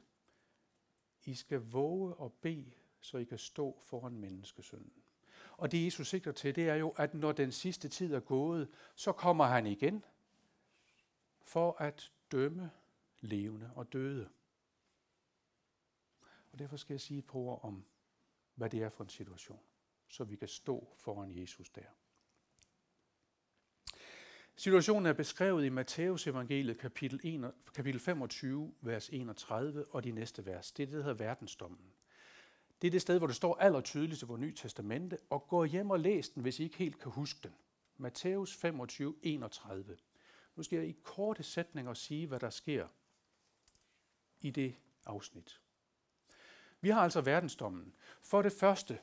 I 1.25 1.35
skal 1.35 1.59
våge 1.59 2.15
og 2.15 2.33
bede, 2.33 2.71
så 2.99 3.17
I 3.17 3.23
kan 3.23 3.37
stå 3.37 3.79
foran 3.81 4.13
menneskesynden. 4.13 4.93
Og 5.57 5.71
det 5.71 5.85
Jesus 5.85 6.09
sigter 6.09 6.31
til, 6.31 6.55
det 6.55 6.69
er 6.69 6.75
jo, 6.75 6.89
at 6.89 7.13
når 7.13 7.31
den 7.31 7.51
sidste 7.51 7.89
tid 7.89 8.13
er 8.13 8.19
gået, 8.19 8.69
så 8.95 9.11
kommer 9.11 9.45
han 9.45 9.65
igen 9.65 10.05
for 11.41 11.81
at 11.81 12.11
dømme 12.31 12.71
levende 13.19 13.71
og 13.75 13.93
døde. 13.93 14.29
Og 16.51 16.59
derfor 16.59 16.77
skal 16.77 16.93
jeg 16.93 17.01
sige 17.01 17.17
et 17.17 17.27
par 17.27 17.39
ord 17.39 17.59
om, 17.63 17.85
hvad 18.55 18.69
det 18.69 18.83
er 18.83 18.89
for 18.89 19.03
en 19.03 19.09
situation, 19.09 19.61
så 20.07 20.23
vi 20.23 20.35
kan 20.35 20.47
stå 20.47 20.93
foran 20.95 21.37
Jesus 21.37 21.69
der. 21.69 21.89
Situationen 24.59 25.05
er 25.05 25.13
beskrevet 25.13 25.65
i 25.65 25.69
Matteus 25.69 26.27
evangeliet 26.27 26.77
kapitel, 26.77 27.19
1, 27.23 27.51
kapitel 27.75 27.99
25, 27.99 28.73
vers 28.81 29.09
31 29.09 29.85
og 29.89 30.03
de 30.03 30.11
næste 30.11 30.45
vers. 30.45 30.71
Det 30.71 30.83
er 30.83 30.87
det, 30.87 30.95
der 30.95 31.03
hedder 31.03 31.25
verdensdommen. 31.25 31.93
Det 32.81 32.87
er 32.87 32.91
det 32.91 33.01
sted, 33.01 33.17
hvor 33.17 33.27
det 33.27 33.35
står 33.35 33.55
allertydeligst 33.55 34.21
i 34.21 34.25
vores 34.25 34.41
Nye 34.41 34.53
Testamente, 34.55 35.17
og 35.29 35.47
gå 35.47 35.63
hjem 35.63 35.89
og 35.89 35.99
læs 35.99 36.29
den, 36.29 36.41
hvis 36.41 36.59
I 36.59 36.63
ikke 36.63 36.77
helt 36.77 36.99
kan 36.99 37.11
huske 37.11 37.39
den. 37.43 37.51
Matthæus 37.97 38.55
25, 38.55 39.15
31. 39.23 39.97
Nu 40.55 40.63
skal 40.63 40.77
jeg 40.79 40.87
i 40.87 40.95
korte 41.03 41.43
sætninger 41.43 41.93
sige, 41.93 42.27
hvad 42.27 42.39
der 42.39 42.49
sker 42.49 42.87
i 44.41 44.49
det 44.49 44.75
afsnit. 45.05 45.61
Vi 46.81 46.89
har 46.89 47.01
altså 47.01 47.21
verdensdommen. 47.21 47.93
For 48.21 48.41
det 48.41 48.51
første, 48.51 48.99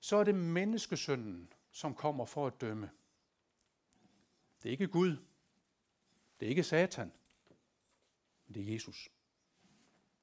så 0.00 0.16
er 0.16 0.24
det 0.24 0.34
menneskesynden, 0.34 1.52
som 1.72 1.94
kommer 1.94 2.24
for 2.24 2.46
at 2.46 2.60
dømme. 2.60 2.90
Det 4.62 4.68
er 4.68 4.72
ikke 4.72 4.88
Gud. 4.88 5.16
Det 6.40 6.46
er 6.46 6.50
ikke 6.50 6.62
Satan. 6.62 7.12
Men 8.46 8.54
det 8.54 8.68
er 8.68 8.72
Jesus, 8.72 9.10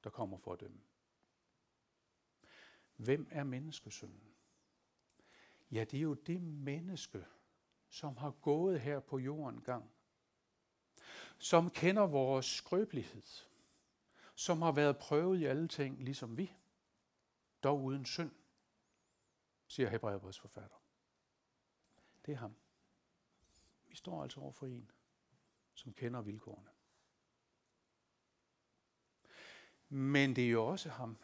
der 0.04 0.10
kommer 0.10 0.38
for 0.38 0.52
at 0.52 0.60
dømme. 0.60 0.80
Hvem 2.96 3.28
er 3.30 3.44
menneskesynden? 3.44 4.34
Ja, 5.70 5.84
det 5.84 5.96
er 5.96 6.02
jo 6.02 6.14
det 6.14 6.42
menneske, 6.42 7.26
som 7.88 8.16
har 8.16 8.30
gået 8.30 8.80
her 8.80 9.00
på 9.00 9.18
jorden 9.18 9.60
gang. 9.60 9.90
Som 11.38 11.70
kender 11.70 12.02
vores 12.02 12.46
skrøbelighed. 12.46 13.22
Som 14.34 14.62
har 14.62 14.72
været 14.72 14.98
prøvet 14.98 15.40
i 15.40 15.44
alle 15.44 15.68
ting, 15.68 16.02
ligesom 16.02 16.36
vi. 16.36 16.52
Dog 17.62 17.84
uden 17.84 18.06
synd, 18.06 18.32
siger 19.66 19.88
Hebræerbreds 19.88 20.38
forfatter. 20.38 20.76
Det 22.26 22.32
er 22.32 22.36
ham. 22.36 22.59
Vi 23.90 23.96
står 23.96 24.22
altså 24.22 24.40
over 24.40 24.52
for 24.52 24.66
en, 24.66 24.90
som 25.74 25.92
kender 25.92 26.20
vilkårene. 26.20 26.70
Men 29.88 30.36
det 30.36 30.46
er 30.46 30.50
jo 30.50 30.66
også 30.66 30.88
ham, 30.88 31.18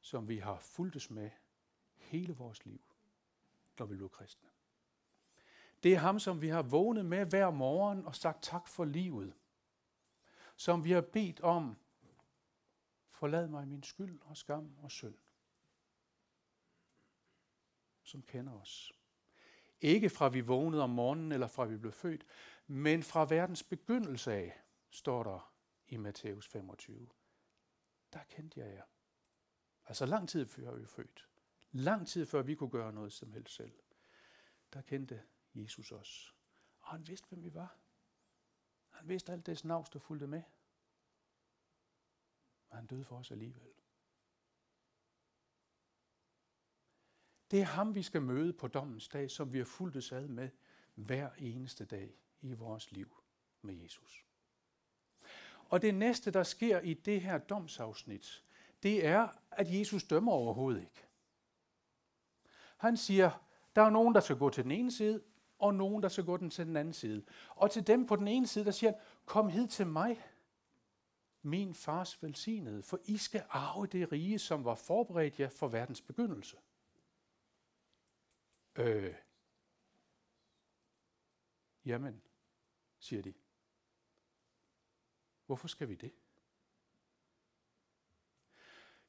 som 0.00 0.28
vi 0.28 0.38
har 0.38 0.58
fulgtes 0.58 1.10
med 1.10 1.30
hele 1.96 2.32
vores 2.32 2.64
liv, 2.64 2.82
når 3.78 3.86
vi 3.86 3.96
blev 3.96 4.10
kristne. 4.10 4.48
Det 5.82 5.94
er 5.94 5.98
ham, 5.98 6.18
som 6.18 6.40
vi 6.40 6.48
har 6.48 6.62
vågnet 6.62 7.06
med 7.06 7.26
hver 7.26 7.50
morgen 7.50 8.04
og 8.04 8.16
sagt 8.16 8.42
tak 8.42 8.68
for 8.68 8.84
livet. 8.84 9.34
Som 10.56 10.84
vi 10.84 10.90
har 10.90 11.00
bedt 11.00 11.40
om, 11.40 11.76
forlad 13.08 13.48
mig 13.48 13.68
min 13.68 13.82
skyld 13.82 14.20
og 14.22 14.36
skam 14.36 14.78
og 14.78 14.90
synd. 14.90 15.18
Som 18.02 18.22
kender 18.22 18.52
os. 18.52 18.99
Ikke 19.80 20.10
fra 20.10 20.28
vi 20.28 20.40
vågnede 20.40 20.82
om 20.82 20.90
morgenen 20.90 21.32
eller 21.32 21.46
fra 21.46 21.64
vi 21.64 21.76
blev 21.76 21.92
født, 21.92 22.26
men 22.66 23.02
fra 23.02 23.24
verdens 23.24 23.62
begyndelse 23.62 24.32
af, 24.32 24.60
står 24.90 25.22
der 25.22 25.54
i 25.88 25.96
Matthæus 25.96 26.48
25. 26.48 27.08
Der 28.12 28.20
kendte 28.28 28.60
jeg 28.60 28.74
jer. 28.74 28.84
Altså 29.86 30.06
lang 30.06 30.28
tid 30.28 30.46
før 30.46 30.72
vi 30.74 30.80
var 30.80 30.86
født. 30.86 31.28
Lang 31.72 32.08
tid 32.08 32.26
før 32.26 32.42
vi 32.42 32.54
kunne 32.54 32.70
gøre 32.70 32.92
noget 32.92 33.12
som 33.12 33.32
helst 33.32 33.54
selv. 33.54 33.72
Der 34.72 34.82
kendte 34.82 35.22
Jesus 35.54 35.92
os. 35.92 36.34
Og 36.80 36.88
han 36.88 37.06
vidste, 37.06 37.28
hvem 37.28 37.42
vi 37.44 37.54
var. 37.54 37.76
Han 38.88 39.08
vidste 39.08 39.32
alt 39.32 39.46
det 39.46 39.58
snavs, 39.58 39.90
der 39.90 39.98
fulgte 39.98 40.26
med. 40.26 40.42
Og 42.68 42.76
han 42.76 42.86
døde 42.86 43.04
for 43.04 43.16
os 43.16 43.30
alligevel. 43.30 43.79
Det 47.50 47.60
er 47.60 47.64
ham, 47.64 47.94
vi 47.94 48.02
skal 48.02 48.22
møde 48.22 48.52
på 48.52 48.68
dommens 48.68 49.08
dag, 49.08 49.30
som 49.30 49.52
vi 49.52 49.58
har 49.58 49.64
fulgt 49.64 50.12
ad 50.12 50.28
med 50.28 50.48
hver 50.94 51.30
eneste 51.38 51.84
dag 51.84 52.14
i 52.40 52.52
vores 52.52 52.92
liv 52.92 53.16
med 53.62 53.74
Jesus. 53.74 54.24
Og 55.64 55.82
det 55.82 55.94
næste, 55.94 56.30
der 56.30 56.42
sker 56.42 56.80
i 56.80 56.94
det 56.94 57.20
her 57.20 57.38
domsafsnit, 57.38 58.44
det 58.82 59.06
er, 59.06 59.28
at 59.50 59.78
Jesus 59.78 60.04
dømmer 60.04 60.32
overhovedet 60.32 60.80
ikke. 60.80 61.06
Han 62.76 62.96
siger, 62.96 63.30
der 63.76 63.82
er 63.82 63.90
nogen, 63.90 64.14
der 64.14 64.20
skal 64.20 64.36
gå 64.36 64.50
til 64.50 64.64
den 64.64 64.70
ene 64.70 64.92
side, 64.92 65.22
og 65.58 65.74
nogen, 65.74 66.02
der 66.02 66.08
skal 66.08 66.24
gå 66.24 66.36
den 66.36 66.50
til 66.50 66.66
den 66.66 66.76
anden 66.76 66.94
side. 66.94 67.24
Og 67.48 67.70
til 67.70 67.86
dem 67.86 68.06
på 68.06 68.16
den 68.16 68.28
ene 68.28 68.46
side, 68.46 68.64
der 68.64 68.70
siger 68.70 68.90
han, 68.92 69.00
kom 69.24 69.48
hid 69.48 69.68
til 69.68 69.86
mig, 69.86 70.22
min 71.42 71.74
fars 71.74 72.22
velsignede, 72.22 72.82
for 72.82 73.00
I 73.04 73.16
skal 73.16 73.44
arve 73.50 73.86
det 73.86 74.12
rige, 74.12 74.38
som 74.38 74.64
var 74.64 74.74
forberedt 74.74 75.40
jer 75.40 75.48
for 75.48 75.68
verdens 75.68 76.00
begyndelse. 76.00 76.56
Øh, 78.76 79.14
jamen, 81.84 82.22
siger 82.98 83.22
de. 83.22 83.34
Hvorfor 85.46 85.68
skal 85.68 85.88
vi 85.88 85.94
det? 85.94 86.12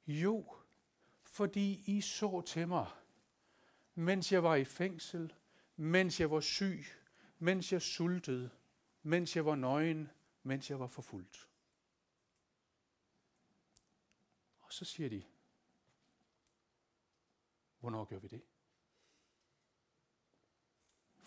Jo, 0.07 0.55
fordi 1.23 1.83
I 1.97 2.01
så 2.01 2.41
til 2.41 2.67
mig, 2.67 2.91
mens 3.95 4.31
jeg 4.31 4.43
var 4.43 4.55
i 4.55 4.65
fængsel, 4.65 5.33
mens 5.75 6.19
jeg 6.19 6.31
var 6.31 6.39
syg, 6.39 6.85
mens 7.39 7.71
jeg 7.71 7.81
sultede, 7.81 8.49
mens 9.03 9.35
jeg 9.35 9.45
var 9.45 9.55
nøgen, 9.55 10.09
mens 10.43 10.69
jeg 10.69 10.79
var 10.79 10.87
forfulgt. 10.87 11.49
Og 14.59 14.73
så 14.73 14.85
siger 14.85 15.09
de, 15.09 15.23
hvornår 17.79 18.05
gør 18.05 18.19
vi 18.19 18.27
det? 18.27 18.41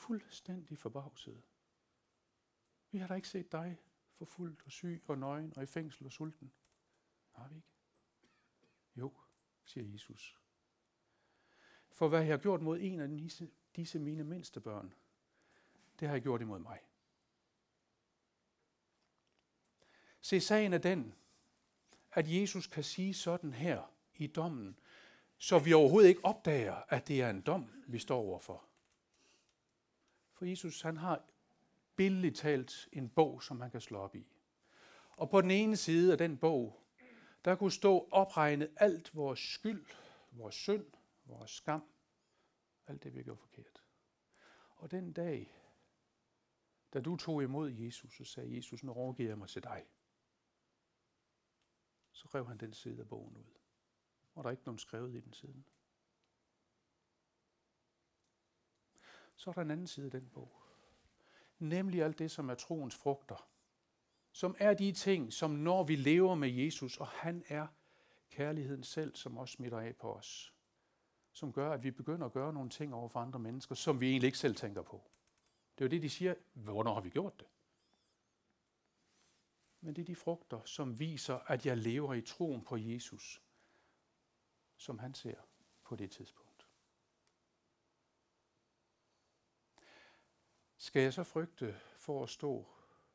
Fuldstændig 0.06 0.78
forbavset. 0.78 1.42
Vi 2.90 2.98
har 2.98 3.06
da 3.06 3.14
ikke 3.14 3.28
set 3.28 3.52
dig 3.52 3.78
forfulgt 4.12 4.62
og 4.66 4.72
syg 4.72 5.02
og 5.06 5.18
nøgen 5.18 5.52
og 5.56 5.62
i 5.62 5.66
fængsel 5.66 6.06
og 6.06 6.12
sulten. 6.12 6.52
Har 7.30 7.48
vi 7.48 7.56
ikke? 7.56 7.68
Jo, 8.96 9.12
siger 9.64 9.92
Jesus. 9.92 10.40
For 11.90 12.08
hvad 12.08 12.20
jeg 12.20 12.32
har 12.32 12.38
gjort 12.38 12.62
mod 12.62 12.78
en 12.80 13.00
af 13.00 13.08
disse, 13.08 13.50
disse 13.76 13.98
mine 13.98 14.24
mindste 14.24 14.60
børn, 14.60 14.94
det 16.00 16.08
har 16.08 16.14
jeg 16.14 16.22
gjort 16.22 16.40
imod 16.40 16.58
mig. 16.58 16.80
Se, 20.20 20.40
sagen 20.40 20.72
er 20.72 20.78
den, 20.78 21.14
at 22.12 22.32
Jesus 22.32 22.66
kan 22.66 22.84
sige 22.84 23.14
sådan 23.14 23.52
her 23.52 23.92
i 24.14 24.26
dommen, 24.26 24.78
så 25.38 25.58
vi 25.58 25.72
overhovedet 25.72 26.08
ikke 26.08 26.24
opdager, 26.24 26.74
at 26.88 27.08
det 27.08 27.22
er 27.22 27.30
en 27.30 27.40
dom, 27.40 27.84
vi 27.86 27.98
står 27.98 28.18
overfor. 28.18 28.73
For 30.44 30.48
Jesus, 30.48 30.82
han 30.82 30.96
har 30.96 31.24
billedligt 31.96 32.36
talt 32.36 32.88
en 32.92 33.08
bog, 33.08 33.42
som 33.42 33.56
man 33.56 33.70
kan 33.70 33.80
slå 33.80 33.98
op 33.98 34.14
i. 34.16 34.26
Og 35.10 35.30
på 35.30 35.40
den 35.40 35.50
ene 35.50 35.76
side 35.76 36.12
af 36.12 36.18
den 36.18 36.38
bog, 36.38 36.84
der 37.44 37.54
kunne 37.54 37.72
stå 37.72 38.08
opregnet 38.10 38.70
alt 38.76 39.14
vores 39.14 39.40
skyld, 39.40 39.86
vores 40.30 40.54
synd, 40.54 40.86
vores 41.24 41.50
skam, 41.50 41.84
alt 42.86 43.02
det, 43.02 43.14
vi 43.14 43.22
gjorde 43.22 43.40
forkert. 43.40 43.82
Og 44.76 44.90
den 44.90 45.12
dag, 45.12 45.54
da 46.92 47.00
du 47.00 47.16
tog 47.16 47.42
imod 47.42 47.70
Jesus 47.70 48.20
og 48.20 48.26
sagde, 48.26 48.56
Jesus, 48.56 48.84
nu 48.84 48.92
overgiver 48.92 49.30
jeg 49.30 49.38
mig 49.38 49.48
til 49.48 49.62
dig, 49.62 49.86
så 52.12 52.28
rev 52.34 52.46
han 52.46 52.58
den 52.58 52.72
side 52.72 53.00
af 53.00 53.08
bogen 53.08 53.36
ud. 53.36 53.58
Og 54.34 54.44
der 54.44 54.48
er 54.48 54.52
ikke 54.52 54.64
nogen 54.64 54.78
skrevet 54.78 55.14
i 55.14 55.20
den 55.20 55.32
siden. 55.32 55.64
Så 59.36 59.50
er 59.50 59.54
der 59.54 59.62
en 59.62 59.70
anden 59.70 59.86
side 59.86 60.06
af 60.06 60.10
den 60.10 60.28
bog. 60.34 60.62
Nemlig 61.58 62.02
alt 62.02 62.18
det, 62.18 62.30
som 62.30 62.50
er 62.50 62.54
troens 62.54 62.94
frugter 62.96 63.48
som 64.34 64.56
er 64.58 64.74
de 64.74 64.92
ting, 64.92 65.32
som 65.32 65.50
når 65.50 65.84
vi 65.84 65.96
lever 65.96 66.34
med 66.34 66.48
Jesus, 66.48 66.96
og 66.96 67.06
han 67.06 67.44
er 67.48 67.66
kærligheden 68.30 68.82
selv, 68.82 69.14
som 69.14 69.36
også 69.36 69.52
smitter 69.52 69.78
af 69.78 69.96
på 69.96 70.14
os. 70.14 70.54
Som 71.32 71.52
gør, 71.52 71.72
at 71.72 71.84
vi 71.84 71.90
begynder 71.90 72.26
at 72.26 72.32
gøre 72.32 72.52
nogle 72.52 72.70
ting 72.70 72.94
over 72.94 73.08
for 73.08 73.20
andre 73.20 73.38
mennesker, 73.38 73.74
som 73.74 74.00
vi 74.00 74.10
egentlig 74.10 74.26
ikke 74.26 74.38
selv 74.38 74.54
tænker 74.54 74.82
på. 74.82 75.10
Det 75.78 75.84
er 75.84 75.88
jo 75.88 75.90
det, 75.90 76.02
de 76.02 76.10
siger, 76.10 76.34
hvornår 76.52 76.94
har 76.94 77.00
vi 77.00 77.10
gjort 77.10 77.40
det? 77.40 77.46
Men 79.80 79.96
det 79.96 80.02
er 80.02 80.06
de 80.06 80.16
frugter, 80.16 80.60
som 80.64 80.98
viser, 80.98 81.38
at 81.38 81.66
jeg 81.66 81.76
lever 81.76 82.14
i 82.14 82.22
troen 82.22 82.64
på 82.64 82.76
Jesus, 82.76 83.42
som 84.76 84.98
han 84.98 85.14
ser 85.14 85.36
på 85.84 85.96
det 85.96 86.10
tidspunkt. 86.10 86.43
Skal 90.84 91.02
jeg 91.02 91.12
så 91.12 91.22
frygte 91.22 91.76
for 91.96 92.22
at 92.22 92.28
stå 92.28 92.66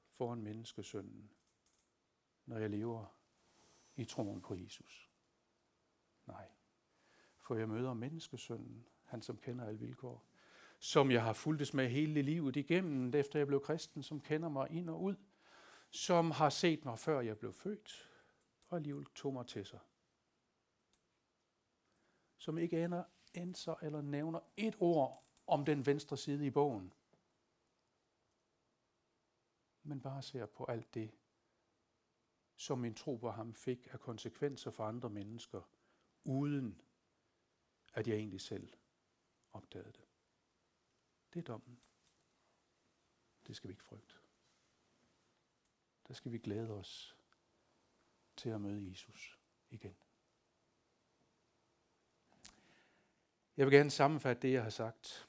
foran 0.07 0.41
menneskesønnen, 0.41 1.31
når 2.45 2.57
jeg 2.57 2.69
lever 2.69 3.05
i 3.95 4.05
troen 4.05 4.41
på 4.41 4.55
Jesus. 4.55 5.09
Nej, 6.25 6.47
for 7.37 7.55
jeg 7.55 7.69
møder 7.69 7.93
menneskesønnen, 7.93 8.85
han 9.03 9.21
som 9.21 9.37
kender 9.37 9.65
alle 9.65 9.79
vilkår, 9.79 10.25
som 10.79 11.11
jeg 11.11 11.23
har 11.23 11.33
fulgtes 11.33 11.73
med 11.73 11.89
hele 11.89 12.21
livet 12.21 12.55
igennem, 12.55 13.15
efter 13.15 13.39
jeg 13.39 13.47
blev 13.47 13.61
kristen, 13.61 14.03
som 14.03 14.21
kender 14.21 14.49
mig 14.49 14.71
ind 14.71 14.89
og 14.89 15.01
ud, 15.01 15.15
som 15.89 16.31
har 16.31 16.49
set 16.49 16.85
mig 16.85 16.99
før 16.99 17.21
jeg 17.21 17.37
blev 17.37 17.53
født, 17.53 18.09
og 18.67 18.77
alligevel 18.77 19.05
tog 19.15 19.33
mig 19.33 19.47
til 19.47 19.65
sig. 19.65 19.79
Som 22.37 22.57
ikke 22.57 22.83
ender, 22.83 23.03
ændrer 23.35 23.75
eller 23.81 24.01
nævner 24.01 24.39
et 24.57 24.75
ord 24.79 25.25
om 25.47 25.65
den 25.65 25.85
venstre 25.85 26.17
side 26.17 26.45
i 26.45 26.49
bogen, 26.49 26.93
men 29.89 30.01
bare 30.01 30.21
ser 30.21 30.45
på 30.45 30.65
alt 30.65 30.93
det, 30.93 31.11
som 32.55 32.79
min 32.79 32.95
tro 32.95 33.15
på 33.15 33.31
ham 33.31 33.53
fik 33.53 33.87
af 33.91 33.99
konsekvenser 33.99 34.71
for 34.71 34.83
andre 34.83 35.09
mennesker, 35.09 35.61
uden 36.23 36.81
at 37.93 38.07
jeg 38.07 38.15
egentlig 38.15 38.41
selv 38.41 38.73
opdagede 39.53 39.91
det. 39.91 40.07
Det 41.33 41.39
er 41.39 41.43
dommen. 41.43 41.79
Det 43.47 43.55
skal 43.55 43.67
vi 43.67 43.71
ikke 43.71 43.83
frygte. 43.83 44.15
Der 46.07 46.13
skal 46.13 46.31
vi 46.31 46.37
glæde 46.37 46.71
os 46.71 47.15
til 48.35 48.49
at 48.49 48.61
møde 48.61 48.89
Jesus 48.89 49.39
igen. 49.69 49.97
Jeg 53.57 53.65
vil 53.65 53.73
gerne 53.73 53.91
sammenfatte 53.91 54.41
det, 54.41 54.53
jeg 54.53 54.63
har 54.63 54.69
sagt. 54.69 55.28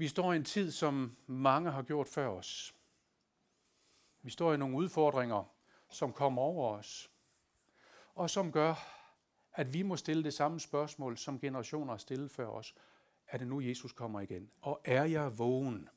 Vi 0.00 0.08
står 0.08 0.32
i 0.32 0.36
en 0.36 0.44
tid, 0.44 0.70
som 0.70 1.16
mange 1.26 1.70
har 1.70 1.82
gjort 1.82 2.08
før 2.08 2.28
os. 2.28 2.74
Vi 4.22 4.30
står 4.30 4.54
i 4.54 4.56
nogle 4.56 4.76
udfordringer, 4.76 5.54
som 5.88 6.12
kommer 6.12 6.42
over 6.42 6.78
os, 6.78 7.10
og 8.14 8.30
som 8.30 8.52
gør, 8.52 8.74
at 9.52 9.74
vi 9.74 9.82
må 9.82 9.96
stille 9.96 10.24
det 10.24 10.34
samme 10.34 10.60
spørgsmål, 10.60 11.18
som 11.18 11.40
generationer 11.40 11.92
har 11.92 11.98
stillet 11.98 12.30
før 12.30 12.46
os. 12.46 12.74
Er 13.26 13.38
det 13.38 13.46
nu, 13.46 13.60
Jesus 13.60 13.92
kommer 13.92 14.20
igen? 14.20 14.50
Og 14.60 14.80
er 14.84 15.04
jeg 15.04 15.38
vågen? 15.38 15.88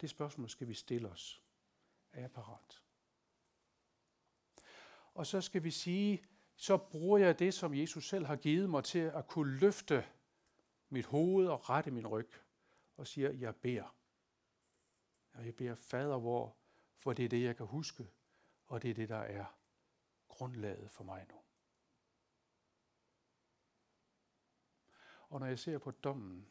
Det 0.00 0.10
spørgsmål 0.10 0.48
skal 0.48 0.68
vi 0.68 0.74
stille 0.74 1.08
os. 1.08 1.42
Er 2.12 2.20
jeg 2.20 2.30
parat? 2.30 2.82
Og 5.14 5.26
så 5.26 5.40
skal 5.40 5.64
vi 5.64 5.70
sige, 5.70 6.24
så 6.56 6.76
bruger 6.76 7.18
jeg 7.18 7.38
det, 7.38 7.54
som 7.54 7.74
Jesus 7.74 8.08
selv 8.08 8.26
har 8.26 8.36
givet 8.36 8.70
mig 8.70 8.84
til 8.84 8.98
at 8.98 9.26
kunne 9.26 9.58
løfte 9.58 10.04
mit 10.88 11.06
hoved 11.06 11.46
og 11.46 11.70
rette 11.70 11.90
min 11.90 12.06
ryg 12.06 12.30
og 13.00 13.06
siger, 13.06 13.30
jeg 13.30 13.56
beder. 13.56 13.96
Og 15.32 15.46
jeg 15.46 15.56
beder 15.56 15.74
fader 15.74 16.18
vor, 16.18 16.56
for 16.96 17.12
det 17.12 17.24
er 17.24 17.28
det, 17.28 17.42
jeg 17.42 17.56
kan 17.56 17.66
huske, 17.66 18.10
og 18.66 18.82
det 18.82 18.90
er 18.90 18.94
det, 18.94 19.08
der 19.08 19.16
er 19.16 19.58
grundlaget 20.28 20.90
for 20.90 21.04
mig 21.04 21.26
nu. 21.28 21.42
Og 25.28 25.40
når 25.40 25.46
jeg 25.46 25.58
ser 25.58 25.78
på 25.78 25.90
dommen, 25.90 26.50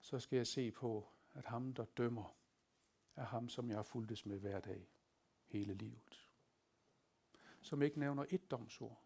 så 0.00 0.18
skal 0.18 0.36
jeg 0.36 0.46
se 0.46 0.70
på, 0.70 1.08
at 1.32 1.44
ham, 1.44 1.74
der 1.74 1.84
dømmer, 1.84 2.36
er 3.16 3.24
ham, 3.24 3.48
som 3.48 3.68
jeg 3.68 3.78
har 3.78 3.82
fulgtes 3.82 4.26
med 4.26 4.38
hver 4.38 4.60
dag, 4.60 4.90
hele 5.44 5.74
livet. 5.74 6.30
Som 7.60 7.82
ikke 7.82 7.98
nævner 7.98 8.26
et 8.30 8.50
domsord, 8.50 9.04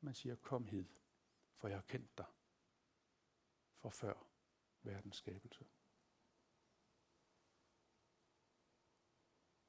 men 0.00 0.14
siger, 0.14 0.34
kom 0.34 0.66
hid, 0.66 0.86
for 1.54 1.68
jeg 1.68 1.76
har 1.76 1.84
kendt 1.88 2.18
dig 2.18 2.26
for 3.76 3.90
før 3.90 4.27
verdens 4.88 5.16
skabelse. 5.16 5.66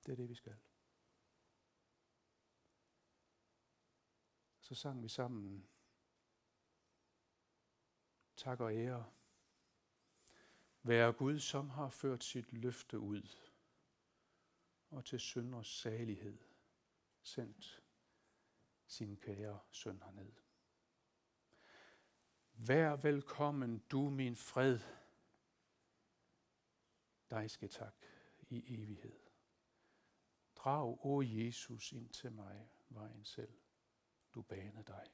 Det 0.06 0.12
er 0.12 0.16
det, 0.16 0.30
vi 0.30 0.36
skal. 0.36 0.58
Så 4.60 4.76
sang 4.76 5.04
vi 5.04 5.08
sammen 5.08 5.70
tak 8.36 8.60
og 8.60 8.76
ære 8.76 9.12
være 10.84 11.14
Gud, 11.14 11.40
som 11.40 11.70
har 11.70 11.90
ført 11.90 12.24
sit 12.24 12.54
løfte 12.54 13.00
ud 13.00 13.24
og 14.90 15.06
til 15.06 15.20
synders 15.20 15.68
salighed 15.68 16.38
sendt 17.22 17.84
sin 18.88 19.18
kære 19.18 19.60
søn 19.72 20.02
herned. 20.02 20.32
Vær 22.54 22.96
velkommen, 22.96 23.80
du 23.80 24.10
min 24.10 24.36
fred. 24.36 24.80
Dig 27.30 27.52
skal 27.52 27.70
tak 27.70 27.96
i 28.50 28.74
evighed. 28.74 29.20
Drag, 30.56 31.06
o 31.06 31.22
Jesus, 31.22 31.92
ind 31.92 32.10
til 32.10 32.32
mig, 32.32 32.70
vejen 32.90 33.26
selv. 33.26 33.54
Du 34.34 34.42
baner 34.42 34.82
dig. 34.82 35.08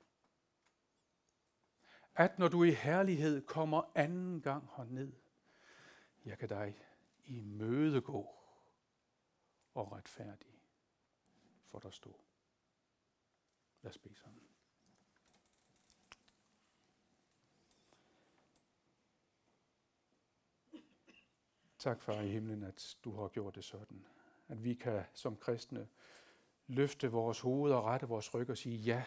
At 2.15 2.39
når 2.39 2.47
du 2.47 2.63
i 2.63 2.71
herlighed 2.71 3.45
kommer 3.45 3.91
anden 3.95 4.41
gang 4.41 4.69
herned, 4.75 5.13
jeg 6.25 6.37
kan 6.37 6.49
dig 6.49 6.85
i 7.25 7.39
møde 7.39 8.01
gå 8.01 8.35
og 9.73 9.91
retfærdig 9.91 10.55
for 11.63 11.79
der 11.79 11.89
stå. 11.89 12.19
Lad 13.81 13.91
os 13.91 13.97
bede 13.97 14.15
sammen. 14.15 14.54
Tak, 21.85 22.01
far 22.01 22.21
i 22.21 22.27
himlen, 22.27 22.63
at 22.63 22.97
du 23.03 23.11
har 23.11 23.27
gjort 23.27 23.55
det 23.55 23.63
sådan. 23.63 24.05
At 24.47 24.63
vi 24.63 24.73
kan 24.73 25.03
som 25.13 25.37
kristne 25.37 25.87
løfte 26.67 27.11
vores 27.11 27.39
hoved 27.39 27.73
og 27.73 27.83
rette 27.83 28.07
vores 28.07 28.33
ryg 28.33 28.49
og 28.49 28.57
sige, 28.57 28.77
ja, 28.77 29.03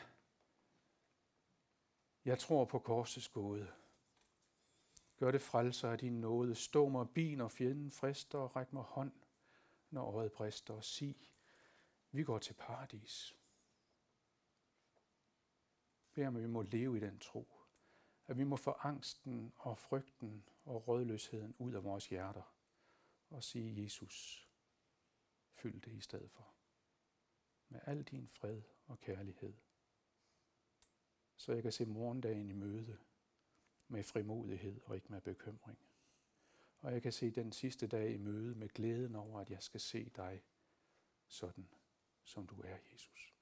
jeg 2.25 2.39
tror 2.39 2.65
på 2.65 2.79
korsets 2.79 3.29
gåde. 3.29 3.73
Gør 5.17 5.31
det 5.31 5.41
frelser 5.41 5.91
af 5.91 5.99
din 5.99 6.21
nåde. 6.21 6.55
Stå 6.55 6.89
mig 6.89 7.11
bi, 7.11 7.35
når 7.35 7.49
fjenden 7.49 7.91
frister, 7.91 8.39
og 8.39 8.57
ræk 8.57 8.73
mig 8.73 8.83
hånd, 8.83 9.13
når 9.91 10.13
øjet 10.13 10.33
brister, 10.33 10.75
og 10.75 10.85
sig, 10.85 11.17
vi 12.11 12.25
går 12.25 12.39
til 12.39 12.55
paradis. 12.55 13.37
Bed 16.13 16.27
om, 16.27 16.37
at 16.37 16.43
vi 16.43 16.49
må 16.49 16.63
leve 16.63 16.97
i 16.97 17.01
den 17.01 17.19
tro. 17.19 17.49
At 18.27 18.39
vi 18.39 18.45
må 18.45 18.57
få 18.57 18.71
angsten 18.71 19.53
og 19.57 19.79
frygten 19.79 20.45
og 20.65 20.89
rådløsheden 20.89 21.55
ud 21.59 21.73
af 21.73 21.85
vores 21.85 22.09
hjerter. 22.09 22.58
Og 23.31 23.45
sige, 23.45 23.83
Jesus, 23.83 24.49
fyld 25.53 25.81
det 25.81 25.93
i 25.93 26.01
stedet 26.01 26.31
for. 26.31 26.55
Med 27.69 27.81
al 27.85 28.03
din 28.03 28.29
fred 28.29 28.63
og 28.87 29.01
kærlighed. 29.01 29.55
Så 31.37 31.53
jeg 31.53 31.63
kan 31.63 31.73
se 31.73 31.87
morgendagen 31.87 32.51
i 32.51 32.53
møde 32.53 32.99
med 33.89 34.03
frimodighed 34.05 34.81
og 34.85 34.95
ikke 34.95 35.13
med 35.13 35.21
bekymring. 35.21 35.79
Og 36.81 36.93
jeg 36.93 37.03
kan 37.03 37.13
se 37.13 37.31
den 37.31 37.53
sidste 37.53 37.87
dag 37.87 38.11
i 38.15 38.17
møde 38.17 38.55
med 38.55 38.69
glæden 38.69 39.15
over, 39.15 39.41
at 39.41 39.51
jeg 39.51 39.63
skal 39.63 39.81
se 39.81 40.11
dig 40.17 40.43
sådan, 41.27 41.69
som 42.25 42.47
du 42.47 42.61
er, 42.61 42.79
Jesus. 42.93 43.38